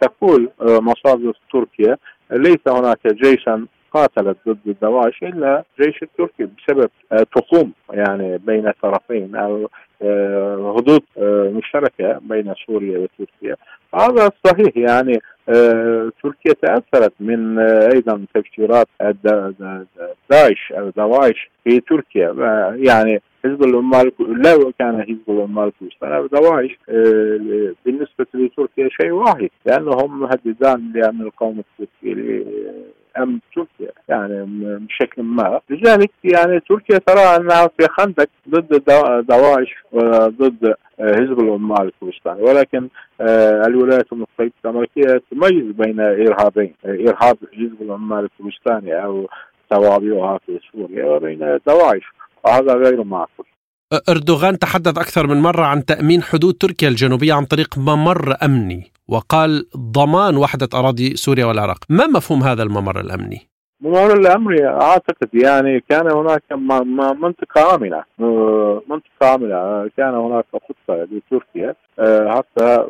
تقول 0.00 0.50
آه، 0.60 0.80
مصادر 0.80 1.32
تركيا 1.52 1.96
ليس 2.30 2.68
هناك 2.68 3.06
جيشا 3.06 3.66
قاتلت 3.92 4.36
ضد 4.48 4.58
الدواعش 4.66 5.22
إلا 5.22 5.64
جيش 5.80 6.02
التركي 6.02 6.44
بسبب 6.44 6.90
آه، 7.12 7.26
تخوم 7.36 7.72
يعني 7.90 8.38
بين 8.38 8.68
الطرفين 8.68 9.36
أو 9.36 9.70
آه، 10.02 10.74
حدود 10.76 11.02
مشتركة 11.56 12.20
بين 12.22 12.54
سوريا 12.66 12.98
وتركيا. 12.98 13.56
هذا 13.94 14.30
صحيح 14.44 14.76
يعني 14.76 15.20
تركيا 16.22 16.52
تأثرت 16.62 17.12
من 17.20 17.58
أيضا 17.58 18.24
تفجيرات 18.34 18.86
داعش 20.30 20.72
أو 20.72 20.90
دواعش 20.96 21.50
في 21.64 21.80
تركيا. 21.80 22.34
يعني 22.76 23.22
حزب 23.44 23.64
العمال 23.64 24.12
لا 24.28 24.72
كان 24.78 25.02
حزب 25.02 25.22
العمال 25.28 25.72
كردستان 25.80 26.28
دواعش 26.32 26.78
آه، 26.88 27.72
بالنسبة 27.86 28.26
لتركيا 28.34 28.88
شيء 29.00 29.10
واحد 29.10 29.48
لأنهم 29.66 30.20
مهددان 30.20 30.92
لأمن 30.94 31.20
القوم 31.20 31.62
التركي 31.80 32.44
امن 33.22 33.38
تركيا 33.54 33.92
يعني 34.08 34.46
بشكل 34.78 35.22
ما. 35.22 35.60
لذلك 35.70 36.10
يعني 36.24 36.60
تركيا 36.60 36.98
ترى 36.98 37.36
أنها 37.36 37.66
في 37.78 37.88
خندق 37.88 38.28
ضد 38.48 38.82
دواعش 39.28 39.74
وضد 39.92 40.74
حزب 41.00 41.40
العمال 41.40 41.82
الكردستاني 41.82 42.42
ولكن 42.42 42.88
آه، 43.20 43.62
الولايات 43.66 44.12
المتحدة 44.12 44.52
الامريكيه 44.64 45.22
تميز 45.30 45.72
بين 45.72 46.00
إرهابين 46.00 46.74
إرهاب 46.84 47.36
حزب 47.52 47.82
العمال 47.82 48.24
الكردستاني 48.24 49.04
أو 49.04 49.28
توابعها 49.70 50.38
في 50.46 50.60
سوريا 50.72 51.04
وبين 51.04 51.58
دواعش 51.66 52.12
وهذا 52.44 52.74
غير 52.74 53.04
معقول. 53.04 53.46
أردوغان 54.08 54.58
تحدث 54.58 54.98
أكثر 54.98 55.26
من 55.26 55.40
مرة 55.40 55.64
عن 55.64 55.84
تأمين 55.84 56.22
حدود 56.22 56.54
تركيا 56.54 56.88
الجنوبية 56.88 57.32
عن 57.34 57.44
طريق 57.44 57.78
ممر 57.78 58.36
أمني. 58.42 58.90
وقال 59.08 59.66
ضمان 59.76 60.36
وحدة 60.36 60.68
أراضي 60.74 61.16
سوريا 61.16 61.46
والعراق. 61.46 61.78
ما 61.88 62.06
مفهوم 62.06 62.42
هذا 62.42 62.62
الممر 62.62 63.00
الأمني؟ 63.00 63.40
الممر 63.82 64.12
الأمني 64.12 64.66
أعتقد 64.66 65.28
يعني 65.34 65.80
كان 65.88 66.10
هناك 66.10 66.42
منطقة 67.22 67.74
آمنة. 67.74 68.02
منطقة 68.88 69.34
آمنة. 69.34 69.90
كان 69.96 70.14
هناك 70.14 70.44
خطة 70.52 70.94
لتركيا. 71.12 71.74
آه، 71.98 72.28
حتى 72.30 72.84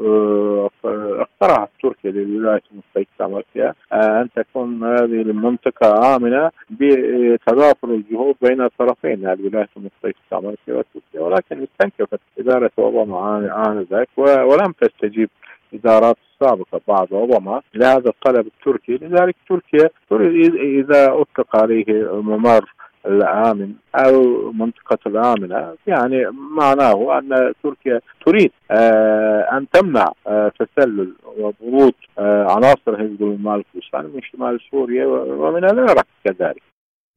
اقترحت 0.85 1.69
تركيا 1.83 2.11
للولايات 2.11 2.63
المتحدة 2.73 3.07
الأمريكية 3.21 3.75
أن 3.93 4.29
تكون 4.37 4.85
هذه 4.85 5.23
المنطقة 5.23 6.17
آمنة 6.17 6.51
بتضافر 6.71 7.89
الجهود 7.89 8.35
بين 8.43 8.61
الطرفين 8.61 9.23
يعني 9.23 9.41
الولايات 9.41 9.69
المتحدة 9.77 10.15
الأمريكية 10.33 10.73
وتركيا. 10.73 11.21
ولكن 11.21 11.67
استنكفت 11.73 12.21
إدارة 12.39 12.71
أوباما 12.79 13.39
آنذاك 13.69 14.09
ولم 14.17 14.73
تستجيب 14.81 15.31
إدارات 15.79 16.17
السابقة 16.33 16.81
بعد 16.89 17.13
أوباما 17.13 17.63
لهذا 17.75 18.09
الطلب 18.09 18.47
التركي. 18.47 18.93
لذلك 18.93 19.37
تركيا 19.49 19.91
تريد 20.11 20.55
إذا 20.55 21.07
أطلق 21.07 21.57
عليه 21.57 21.85
ممر 22.13 22.65
الآمن 23.07 23.73
أو 23.95 24.53
منطقة 24.53 24.99
الآمنة 25.07 25.75
يعني 25.87 26.27
معناه 26.57 27.19
أن 27.19 27.53
تركيا 27.63 28.01
تريد 28.27 28.51
آه، 28.71 29.49
أن 29.53 29.67
تمنع 29.73 30.13
آه، 30.27 30.53
تسلل 30.59 31.15
وضغوط 31.39 31.95
آه، 32.19 32.47
عناصر 32.51 32.99
حزب 32.99 33.23
المال 33.23 33.65
من 33.95 34.21
شمال 34.33 34.61
سوريا 34.71 35.07
ومن 35.07 35.65
العراق 35.65 36.07
كذلك. 36.25 36.63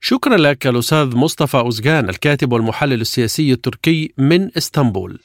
شكرا 0.04 0.38
لك 0.38 0.67
الأستاذ 0.67 1.17
مصطفى 1.17 1.58
أوزغان 1.58 2.10
الكاتب 2.10 2.54
والمحلل 2.54 3.02
السياسي 3.02 3.52
التركي 3.52 4.13
من 4.17 4.50
اسطنبول 4.58 5.19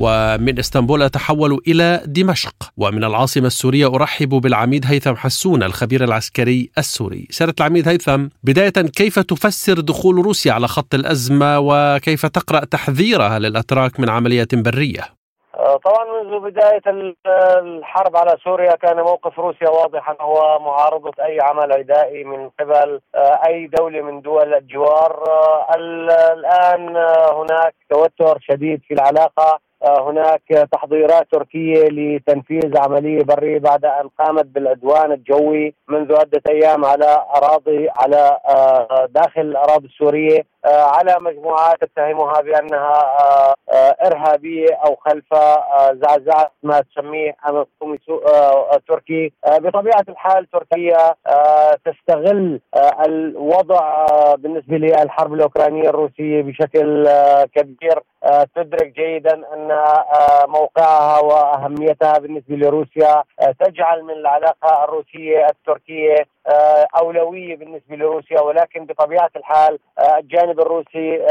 ومن 0.00 0.58
إسطنبول 0.58 1.02
أتحول 1.02 1.60
إلى 1.68 2.02
دمشق 2.06 2.54
ومن 2.76 3.04
العاصمة 3.04 3.46
السورية 3.46 3.94
أرحب 3.94 4.28
بالعميد 4.28 4.84
هيثم 4.86 5.16
حسون 5.16 5.62
الخبير 5.62 6.04
العسكري 6.04 6.70
السوري. 6.78 7.26
سيادة 7.30 7.54
العميد 7.60 7.88
هيثم 7.88 8.26
بداية 8.42 8.70
كيف 8.70 9.18
تفسر 9.18 9.80
دخول 9.80 10.14
روسيا 10.14 10.52
على 10.52 10.68
خط 10.68 10.94
الأزمة 10.94 11.58
وكيف 11.58 12.26
تقرأ 12.26 12.64
تحذيرها 12.64 13.38
للأتراك 13.38 14.00
من 14.00 14.10
عملية 14.10 14.48
برية؟ 14.52 15.18
آه، 15.58 15.76
طبعا 15.76 16.04
منذ 16.22 16.40
بداية 16.50 16.82
الحرب 17.26 18.16
على 18.16 18.36
سوريا 18.44 18.76
كان 18.76 18.96
موقف 18.96 19.38
روسيا 19.38 19.68
واضحا 19.68 20.16
هو 20.20 20.58
معارضة 20.58 21.12
أي 21.24 21.38
عمل 21.40 21.72
عدائي 21.72 22.24
من 22.24 22.50
قبل 22.60 23.00
آه، 23.14 23.40
أي 23.46 23.66
دولة 23.66 24.02
من 24.02 24.20
دول 24.20 24.54
الجوار. 24.54 25.24
آه، 25.28 25.66
الآن 25.76 26.96
هناك 27.38 27.74
توتر 27.90 28.38
شديد 28.40 28.80
في 28.88 28.94
العلاقة. 28.94 29.67
هناك 29.82 30.68
تحضيرات 30.72 31.26
تركية 31.32 31.84
لتنفيذ 31.84 32.78
عملية 32.78 33.22
برية 33.22 33.58
بعد 33.58 33.84
أن 33.84 34.08
قامت 34.18 34.44
بالعدوان 34.44 35.12
الجوي 35.12 35.74
منذ 35.88 36.12
عدة 36.12 36.42
أيام 36.48 36.84
على 36.84 37.24
أراضي 37.36 37.88
على 37.90 38.36
آه، 38.48 39.08
داخل 39.10 39.40
الأراضي 39.40 39.86
السورية. 39.86 40.38
آه، 40.38 40.57
على 40.68 41.16
مجموعات 41.20 41.84
تتهمها 41.84 42.40
بأنها 42.40 43.04
إرهابية 44.06 44.74
أو 44.86 44.96
خلف 44.96 45.34
زعزعة 45.92 46.50
ما 46.62 46.80
تسميه 46.80 47.36
أمن 47.48 47.64
قومي 47.80 47.98
تركي. 48.88 49.32
بطبيعة 49.48 50.04
الحال 50.08 50.46
تركيا 50.50 51.14
تستغل 51.84 52.60
الوضع 53.06 54.04
بالنسبة 54.38 54.76
للحرب 54.76 55.34
الأوكرانية 55.34 55.88
الروسية 55.88 56.42
بشكل 56.42 57.08
كبير. 57.54 58.02
تدرك 58.56 58.86
جيدا 58.86 59.42
آه، 59.72 60.46
موقعها 60.48 61.20
وأهميتها 61.20 62.18
بالنسبة 62.18 62.56
لروسيا 62.56 63.22
آه، 63.40 63.54
تجعل 63.60 64.02
من 64.02 64.10
العلاقة 64.10 64.84
الروسية 64.84 65.46
التركية 65.46 66.26
آه، 66.46 66.86
أولوية 67.00 67.56
بالنسبة 67.56 67.96
لروسيا. 67.96 68.40
ولكن 68.40 68.84
بطبيعة 68.84 69.30
الحال 69.36 69.78
الجانب 70.18 70.57
الروسي 70.60 71.26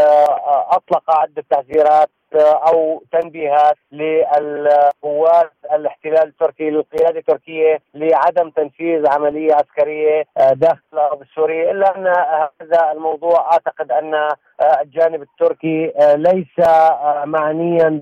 أطلق 0.72 1.12
عدة 1.12 1.44
تحذيرات 1.50 2.10
أو 2.36 3.04
تنبيهات 3.12 3.76
للقوات 3.92 5.52
الاحتلال 5.74 6.28
التركي 6.28 6.70
للقيادة 6.70 7.20
التركية 7.20 7.80
لعدم 7.94 8.50
تنفيذ 8.50 9.08
عملية 9.08 9.54
عسكرية 9.54 10.24
داخل 10.52 10.82
الأرض 10.94 11.22
السورية. 11.22 11.72
إلا 11.72 11.98
أن 11.98 12.08
هذا 12.08 12.92
الموضوع 12.92 13.52
أعتقد 13.52 13.92
أن 13.92 14.30
الجانب 14.82 15.22
التركي 15.22 15.94
ليس 16.16 16.68
معنيا 17.24 18.02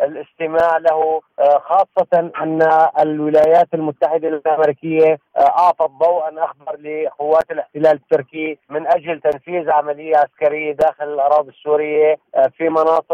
بالاستماع 0.00 0.76
له. 0.78 1.20
خاصة 1.58 2.30
أن 2.42 2.88
الولايات 3.00 3.68
المتحدة 3.74 4.28
الأمريكية 4.28 5.18
أعطت 5.38 5.90
ضوءا 5.90 6.44
أخضر 6.44 6.76
لقوات 6.80 7.50
الاحتلال 7.50 7.92
التركي 7.92 8.58
من 8.68 8.86
أجل 8.86 9.20
تنفيذ 9.20 9.70
عملية 9.70 10.16
عسكرية 10.16 10.72
داخل 10.72 11.04
الأراضي 11.14 11.48
السورية 11.48 12.16
في 12.56 12.68
مناطق 12.68 13.07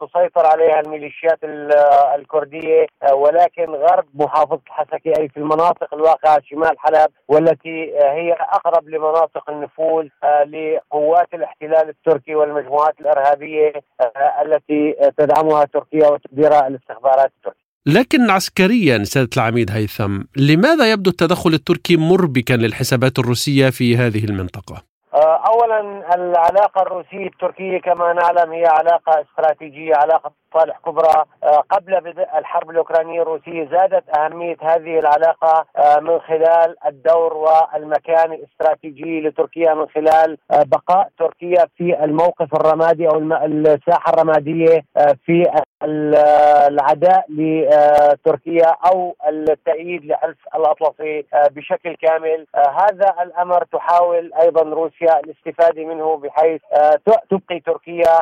تسيطر 0.00 0.46
عليها 0.46 0.80
الميليشيات 0.80 1.38
الكردية 2.18 2.86
ولكن 3.12 3.70
غرب 3.70 4.04
محافظة 4.14 4.60
الحسكه 4.66 5.12
أي 5.18 5.28
في 5.28 5.36
المناطق 5.36 5.94
الواقعة 5.94 6.40
شمال 6.44 6.78
حلب 6.78 7.10
والتي 7.28 7.92
هي 7.96 8.32
أقرب 8.32 8.88
لمناطق 8.88 9.50
النفوذ 9.50 10.06
لقوات 10.46 11.34
الاحتلال 11.34 11.88
التركي 11.88 12.34
والمجموعات 12.34 12.94
الإرهابية 13.00 13.72
التي 14.44 14.94
تدعمها 15.18 15.64
تركيا 15.64 16.08
وتديرها 16.08 16.66
الاستخبارات 16.66 17.32
التركية. 17.36 17.68
لكن 17.86 18.30
عسكريا 18.30 19.04
سيادة 19.04 19.30
العميد 19.36 19.70
هيثم 19.70 20.20
لماذا 20.36 20.92
يبدو 20.92 21.10
التدخل 21.10 21.50
التركي 21.50 21.96
مربكا 21.96 22.54
للحسابات 22.54 23.18
الروسية 23.18 23.70
في 23.70 23.96
هذه 23.96 24.24
المنطقة؟ 24.24 24.82
اولا 25.46 25.80
العلاقة 26.14 26.82
الروسية 26.82 27.26
التركيه 27.26 27.80
كما 27.80 28.12
نعلم 28.12 28.52
هي 28.52 28.66
علاقة 28.66 29.20
استراتيجية 29.22 29.94
علاقة 29.96 30.32
مصالح 30.54 30.78
كبرى. 30.86 31.24
قبل 31.70 32.00
بدء 32.00 32.38
الحرب 32.38 32.70
الأوكرانية 32.70 33.22
الروسية 33.22 33.68
زادت 33.70 34.18
أهمية 34.18 34.56
هذه 34.62 34.98
العلاقة 34.98 35.66
من 36.00 36.20
خلال 36.20 36.76
الدور 36.86 37.34
والمكان 37.34 38.32
الاستراتيجي 38.32 39.20
لتركيا 39.20 39.74
من 39.74 39.88
خلال 39.88 40.38
بقاء 40.50 41.08
تركيا 41.18 41.66
في 41.76 42.04
الموقف 42.04 42.54
الرمادي 42.54 43.08
أو 43.08 43.18
الساحة 43.18 44.12
الرمادية 44.12 44.84
في 45.26 45.62
العداء 45.82 47.24
لتركيا 47.28 48.74
أو 48.92 49.16
التأييد 49.28 50.04
لحلف 50.04 50.38
الأطلسي 50.54 51.24
بشكل 51.50 51.96
كامل. 51.96 52.46
هذا 52.56 53.14
الأمر 53.22 53.64
تحاول 53.64 54.32
أيضا 54.40 54.62
روسيا 54.62 55.20
الاستفاده 55.28 55.84
منه 55.84 56.16
بحيث 56.16 56.60
تبقي 57.30 57.60
تركيا 57.60 58.18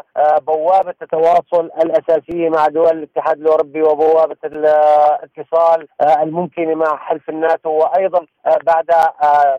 بوابة 0.47 0.95
التواصل 1.03 1.71
الأساسية 1.85 2.49
مع 2.49 2.67
دول 2.67 2.91
الاتحاد 2.99 3.41
الأوروبي 3.41 3.83
وبوابة 3.83 4.37
الاتصال 4.45 5.89
الممكنة 6.23 6.75
مع 6.75 6.97
حلف 6.97 7.29
الناتو 7.29 7.71
وأيضا 7.71 8.27
بعد 8.63 8.87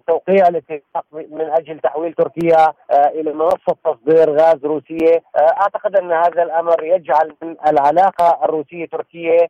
توقيع 0.07 0.47
الاتفاق 0.47 1.05
من 1.13 1.49
أجل 1.49 1.79
تحويل 1.79 2.13
تركيا 2.13 2.73
إلى 2.91 3.33
منصة 3.33 3.75
تصدير 3.86 4.29
غاز 4.31 4.65
روسية. 4.65 5.23
أعتقد 5.62 5.95
أن 5.95 6.12
هذا 6.12 6.43
الأمر 6.43 6.83
يجعل 6.83 7.36
من 7.41 7.55
العلاقة 7.67 8.39
الروسيه 8.45 8.86
تركيه 8.86 9.47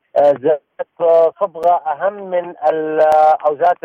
صبغة 1.41 1.81
أهم 1.87 2.29
من 2.29 2.53
أو 3.45 3.53
ذات 3.53 3.77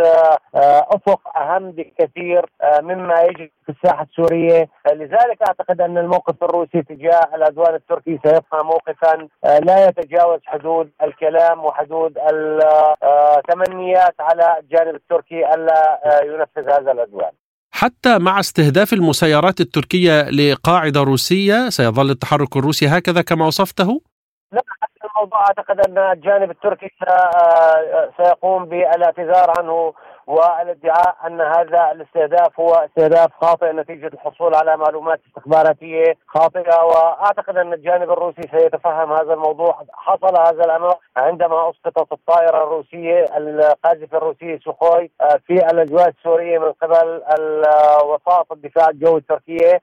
أفق 0.95 1.39
أهم 1.39 1.71
بكثير 1.71 2.47
مما 2.81 3.21
يجري 3.21 3.53
في 3.67 3.73
الساحة 3.73 4.03
السورية، 4.03 4.69
لذلك 4.93 5.43
أعتقد 5.49 5.81
أن 5.81 5.99
الموقف 5.99 6.43
الروسي 6.43 6.83
تجاه 6.83 7.29
العدوان 7.35 7.75
التركي 7.75 8.19
سيبقى 8.25 8.65
موقفا 8.65 9.29
لا 9.45 9.89
يتجاوز 9.89 10.41
حدود 10.47 10.91
الكلام 11.03 11.65
وحدود 11.65 12.19
التمنيات 13.39 14.15
على 14.21 14.57
الجانب 14.61 14.95
التركي 14.95 15.55
ألا 15.55 16.01
ينفذ 16.25 16.71
هذا 16.73 16.93
العدوان. 16.93 17.31
حتى 17.75 18.19
مع 18.19 18.41
استهداف 18.41 18.93
المسيرات 18.93 19.61
التركية 19.61 20.31
لقاعدة 20.31 21.03
روسية 21.03 21.69
سيظل 21.69 22.11
التحرك 22.11 22.57
الروسي 22.57 22.87
هكذا 22.87 23.23
كما 23.23 23.47
وصفته؟ 23.47 24.01
لا 24.53 24.63
الموضوع 25.17 25.41
أعتقد 25.41 25.89
أن 25.89 25.99
الجانب 25.99 26.51
التركي 26.51 26.91
سيقوم 28.17 28.65
بالاعتذار 28.65 29.53
عنه 29.59 29.93
والادعاء 30.27 31.17
أن 31.27 31.41
هذا 31.41 31.93
الاستهداف 31.93 32.61
هو 32.61 32.75
استهداف 32.75 33.31
خاطئ 33.41 33.73
نتيجة 33.73 34.07
الحصول 34.07 34.55
على 34.55 34.77
معلومات 34.77 35.21
استخباراتية 35.27 36.15
خاطئة. 36.27 36.85
وأعتقد 36.85 37.57
أن 37.57 37.73
الجانب 37.73 38.11
الروسي 38.11 38.43
سيتفهم 38.51 39.13
هذا 39.13 39.35
الموضوع. 39.35 39.83
حصل 39.93 40.41
هذا 40.41 40.65
الأمر 40.65 40.95
عندما 41.17 41.71
أسقطت 41.71 42.13
الطائرة 42.13 42.63
الروسية 42.65 43.27
القاذفه 43.37 44.17
الروسيه 44.19 44.59
سوخوي 44.59 45.11
في 45.47 45.55
الأجواء 45.55 46.09
السورية 46.09 46.59
من 46.59 46.73
قبل 46.73 47.23
وساطه 48.05 48.53
الدفاع 48.53 48.89
الجوي 48.89 49.19
التركية. 49.19 49.81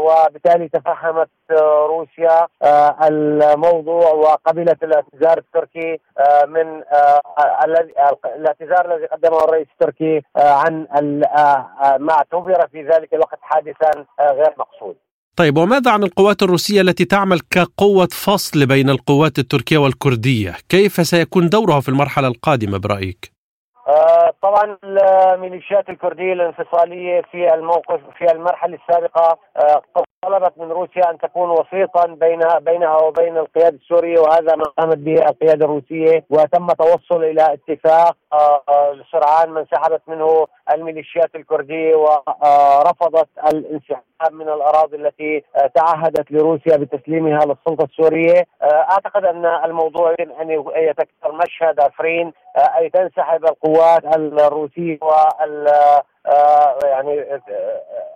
وبالتالي 0.00 0.68
تفهمت 0.68 1.28
روسيا 1.88 2.46
الموضوع 3.08 4.12
وقبلت 4.12 4.82
الاعتذار 4.82 5.38
التركي 5.38 6.00
من 6.46 6.82
الاعتذار 8.36 8.94
الذي 8.94 9.06
قدمه 9.06 9.44
الرئيس 9.44 9.66
التركي 9.72 10.22
عن 10.36 10.86
ما 11.98 12.12
اعتبر 12.12 12.68
في 12.72 12.82
ذلك 12.82 13.14
الوقت 13.14 13.38
حادثا 13.42 14.04
غير 14.20 14.54
مقصود 14.58 14.96
طيب 15.36 15.58
وماذا 15.58 15.90
عن 15.90 16.02
القوات 16.02 16.42
الروسية 16.42 16.80
التي 16.80 17.04
تعمل 17.04 17.40
كقوة 17.40 18.08
فصل 18.12 18.66
بين 18.66 18.90
القوات 18.90 19.38
التركية 19.38 19.78
والكردية؟ 19.78 20.56
كيف 20.68 21.06
سيكون 21.06 21.48
دورها 21.48 21.80
في 21.80 21.88
المرحلة 21.88 22.28
القادمة 22.28 22.78
برأيك؟ 22.78 23.37
طبعا 24.42 24.76
الميليشيات 24.84 25.88
الكردية 25.88 26.32
الانفصالية 26.32 27.20
في 27.20 27.54
الموقف 27.54 28.00
في 28.18 28.32
المرحلة 28.32 28.78
السابقة 28.88 29.38
طلبت 30.22 30.52
من 30.56 30.70
روسيا 30.72 31.10
أن 31.10 31.18
تكون 31.18 31.50
وسيطا 31.50 32.06
بينها 32.06 32.58
بينها 32.58 32.96
وبين 32.96 33.36
القيادة 33.38 33.76
السورية 33.76 34.20
وهذا 34.20 34.56
ما 34.56 34.64
قامت 34.64 34.96
به 34.98 35.14
القيادة 35.14 35.64
الروسية 35.64 36.24
وتم 36.30 36.66
توصل 36.66 37.24
إلى 37.24 37.52
اتفاق 37.54 38.16
سرعان 39.12 39.50
ما 39.50 39.60
انسحبت 39.60 40.02
منه 40.06 40.46
الميليشيات 40.74 41.34
الكردية 41.34 41.96
ورفضت 41.96 43.28
الانسحاب 43.52 44.32
من 44.32 44.48
الأراضي 44.48 44.96
التي 44.96 45.44
تعهدت 45.74 46.30
لروسيا 46.32 46.76
بتسليمها 46.76 47.38
للسلطة 47.44 47.84
السورية. 47.84 48.44
أعتقد 48.62 49.24
أن 49.24 49.46
الموضوع 49.46 50.14
يمكن 50.20 50.30
أن 50.32 50.50
يتكرر 50.76 51.32
مشهد 51.32 51.80
عفرين 51.80 52.32
أي 52.78 52.90
تنسحب 52.90 53.44
القوات 53.44 54.04
الروسية 54.16 54.98
وال 55.02 55.66
يعني 56.84 57.40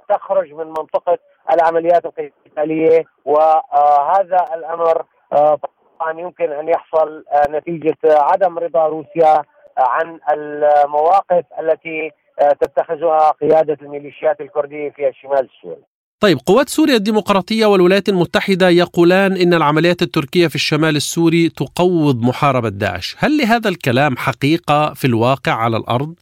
تخرج 0.09 0.53
من 0.53 0.67
منطقة 0.67 1.19
العمليات 1.50 2.02
القتالية 2.05 3.05
وهذا 3.24 4.46
الأمر 4.55 5.05
طبعا 5.31 6.20
يمكن 6.20 6.52
أن 6.52 6.68
يحصل 6.68 7.24
نتيجة 7.48 7.98
عدم 8.05 8.59
رضا 8.59 8.87
روسيا 8.87 9.42
عن 9.78 10.18
المواقف 10.33 11.44
التي 11.61 12.11
تتخذها 12.61 13.31
قيادة 13.31 13.76
الميليشيات 13.83 14.40
الكردية 14.40 14.90
في 14.90 15.09
الشمال 15.09 15.48
السوري. 15.57 15.83
طيب 16.20 16.38
قوات 16.46 16.68
سوريا 16.68 16.96
الديمقراطية 16.96 17.66
والولايات 17.66 18.09
المتحدة 18.09 18.68
يقولان 18.68 19.37
إن 19.37 19.55
العمليات 19.55 20.02
التركية 20.02 20.46
في 20.46 20.55
الشمال 20.55 20.96
السوري 20.96 21.48
تقوض 21.48 22.22
محاربة 22.22 22.68
داعش، 22.68 23.16
هل 23.18 23.38
لهذا 23.38 23.68
الكلام 23.68 24.16
حقيقة 24.16 24.94
في 24.94 25.07
الواقع 25.07 25.52
على 25.52 25.76
الأرض؟ 25.76 26.14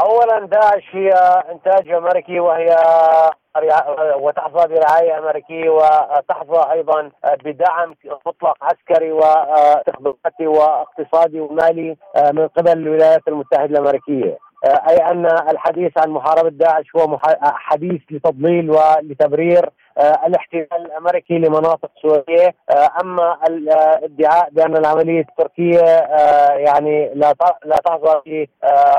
اولا 0.00 0.46
داعش 0.46 0.82
هي 0.92 1.10
إنتاج 1.52 1.88
أمريكي 1.88 2.40
وهي 2.40 2.76
وتحظى 4.16 4.68
برعاية 4.68 5.18
أمريكية 5.18 5.70
وتحظى 5.70 6.72
أيضا 6.72 7.10
بدعم 7.44 7.94
مطلق 8.26 8.56
عسكري 8.64 9.12
واقتصادي 10.46 11.40
ومالي 11.40 11.96
من 12.32 12.48
قبل 12.48 12.72
الولايات 12.72 13.28
المتحدة 13.28 13.64
الأمريكية. 13.64 14.38
أي 14.64 14.96
أن 14.96 15.26
الحديث 15.26 15.92
عن 15.98 16.10
محاربة 16.10 16.48
داعش 16.48 16.96
هو 16.96 17.18
حديث 17.42 18.00
لتضليل 18.10 18.70
ولتبرير 18.70 19.70
الاحتلال 20.26 20.86
الأمريكي 20.86 21.38
لمناطق 21.38 21.90
سورية. 22.02 22.54
أما 23.02 23.38
الادعاء 23.48 24.48
بأن 24.50 24.76
العملية 24.76 25.20
التركية 25.20 25.80
يعني 26.56 27.14
لا 27.14 27.34
لا 27.64 27.76
تحظى 27.84 28.46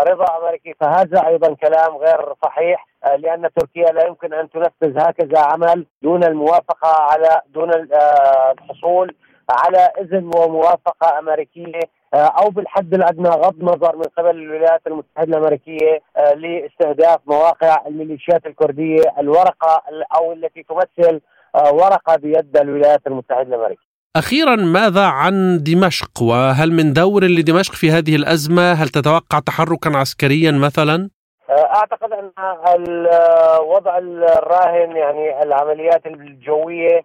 برضا 0.06 0.38
أمريكي 0.42 0.74
فهذا 0.80 1.28
أيضا 1.28 1.56
كلام 1.56 1.98
غير 1.98 2.34
صحيح 2.44 2.88
لأن 3.18 3.50
تركيا 3.56 3.92
لا 3.92 4.08
يمكن 4.08 4.34
أن 4.34 4.50
تنفذ 4.50 4.98
هكذا 4.98 5.40
عمل 5.40 5.86
دون 6.02 6.24
الموافقة 6.24 6.90
على 7.12 7.42
دون 7.54 7.70
الحصول 7.74 9.16
على 9.50 9.90
إذن 10.02 10.32
وموافقة 10.38 11.20
أمريكية 11.20 11.80
أو 12.14 12.50
بالحد 12.50 12.94
الأدنى 12.94 13.30
غض 13.30 13.64
نظر 13.64 13.96
من 13.96 14.06
قبل 14.18 14.30
الولايات 14.30 14.82
المتحدة 14.88 15.38
الأمريكية 15.38 16.00
لاستهداف 16.36 17.20
مواقع 17.28 17.88
الميليشيات 17.88 18.46
الكردية 18.46 19.04
الورقة 19.20 19.84
أو 20.16 20.34
التي 20.34 20.64
تمثل 20.64 21.22
ورقة 21.56 22.16
بيد 22.16 22.58
الولايات 22.58 23.02
المتحدة 23.08 23.42
الأمريكية. 23.42 23.94
أخيرا 24.16 24.56
ماذا 24.56 25.06
عن 25.06 25.64
دمشق 25.64 26.22
وهل 26.22 26.72
من 26.72 26.94
دور 26.94 27.24
لدمشق 27.24 27.74
في 27.74 27.92
هذه 27.92 28.16
الأزمة؟ 28.16 28.74
هل 28.74 28.90
تتوقع 28.90 29.40
تحركا 29.40 29.98
عسكريا 29.98 30.52
مثلا؟ 30.52 31.10
أعتقد 31.50 32.12
أن 32.12 32.32
الوضع 32.76 33.98
الراهن 33.98 34.96
يعني 34.96 35.44
العمليات 35.44 36.06
الجوية 36.06 37.02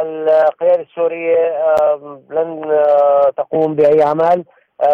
القيادة 0.00 0.82
السورية 0.82 1.36
لن 2.30 2.62
تقوم 3.36 3.74
بأي 3.74 4.02
عمل 4.02 4.44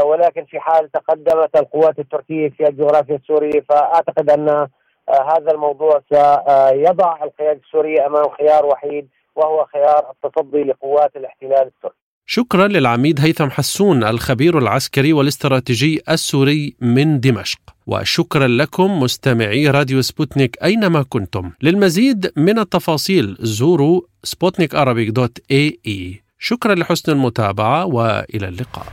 ولكن 0.05 0.45
في 0.45 0.61
حال 0.61 0.91
تقدمت 0.91 1.57
القوات 1.57 1.99
التركية 1.99 2.49
في 2.49 2.69
الجغرافيا 2.69 3.17
السورية 3.17 3.61
فأعتقد 3.69 4.31
أن 4.31 4.69
هذا 5.09 5.53
الموضوع 5.53 6.03
سيضع 6.11 7.25
القيادة 7.25 7.61
السورية 7.67 8.07
أمام 8.07 8.29
خيار 8.39 8.67
وحيد 8.67 9.09
وهو 9.37 9.67
خيار 9.73 10.11
التصدي 10.11 10.65
لقوات 10.65 11.17
الاحتلال 11.17 11.67
التركي 11.67 11.97
شكرا 12.27 12.69
للعميد 12.69 13.21
هيثم 13.21 13.51
حسون 13.51 14.05
الخبير 14.05 14.59
العسكري 14.59 15.13
والاستراتيجي 15.13 16.03
السوري 16.09 16.77
من 16.81 17.21
دمشق. 17.21 17.59
وشكرا 17.87 18.47
لكم 18.47 19.01
مستمعي 19.01 19.71
راديو 19.71 20.03
سبوتنيك 20.03 20.57
أينما 20.65 21.03
كنتم. 21.03 21.51
للمزيد 21.63 22.33
من 22.37 22.59
التفاصيل 22.59 23.37
زوروا 23.41 24.01
سبوتنيك 24.25 24.75
dot 25.11 25.39
ae 25.51 26.23
شكرا 26.39 26.75
لحسن 26.75 27.13
المتابعة 27.13 27.85
وإلى 27.85 28.49
اللقاء. 28.49 28.87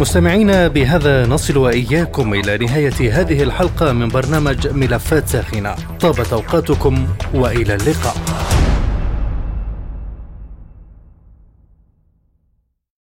مستمعينا 0.00 0.68
بهذا 0.68 1.26
نصل 1.26 1.56
وإياكم 1.56 2.34
إلى 2.34 2.58
نهاية 2.58 3.20
هذه 3.20 3.42
الحلقة 3.42 3.92
من 3.92 4.08
برنامج 4.08 4.68
ملفات 4.68 5.28
ساخنة. 5.28 5.74
طابت 6.00 6.32
أوقاتكم 6.32 7.06
وإلى 7.34 7.74
اللقاء. 7.74 8.16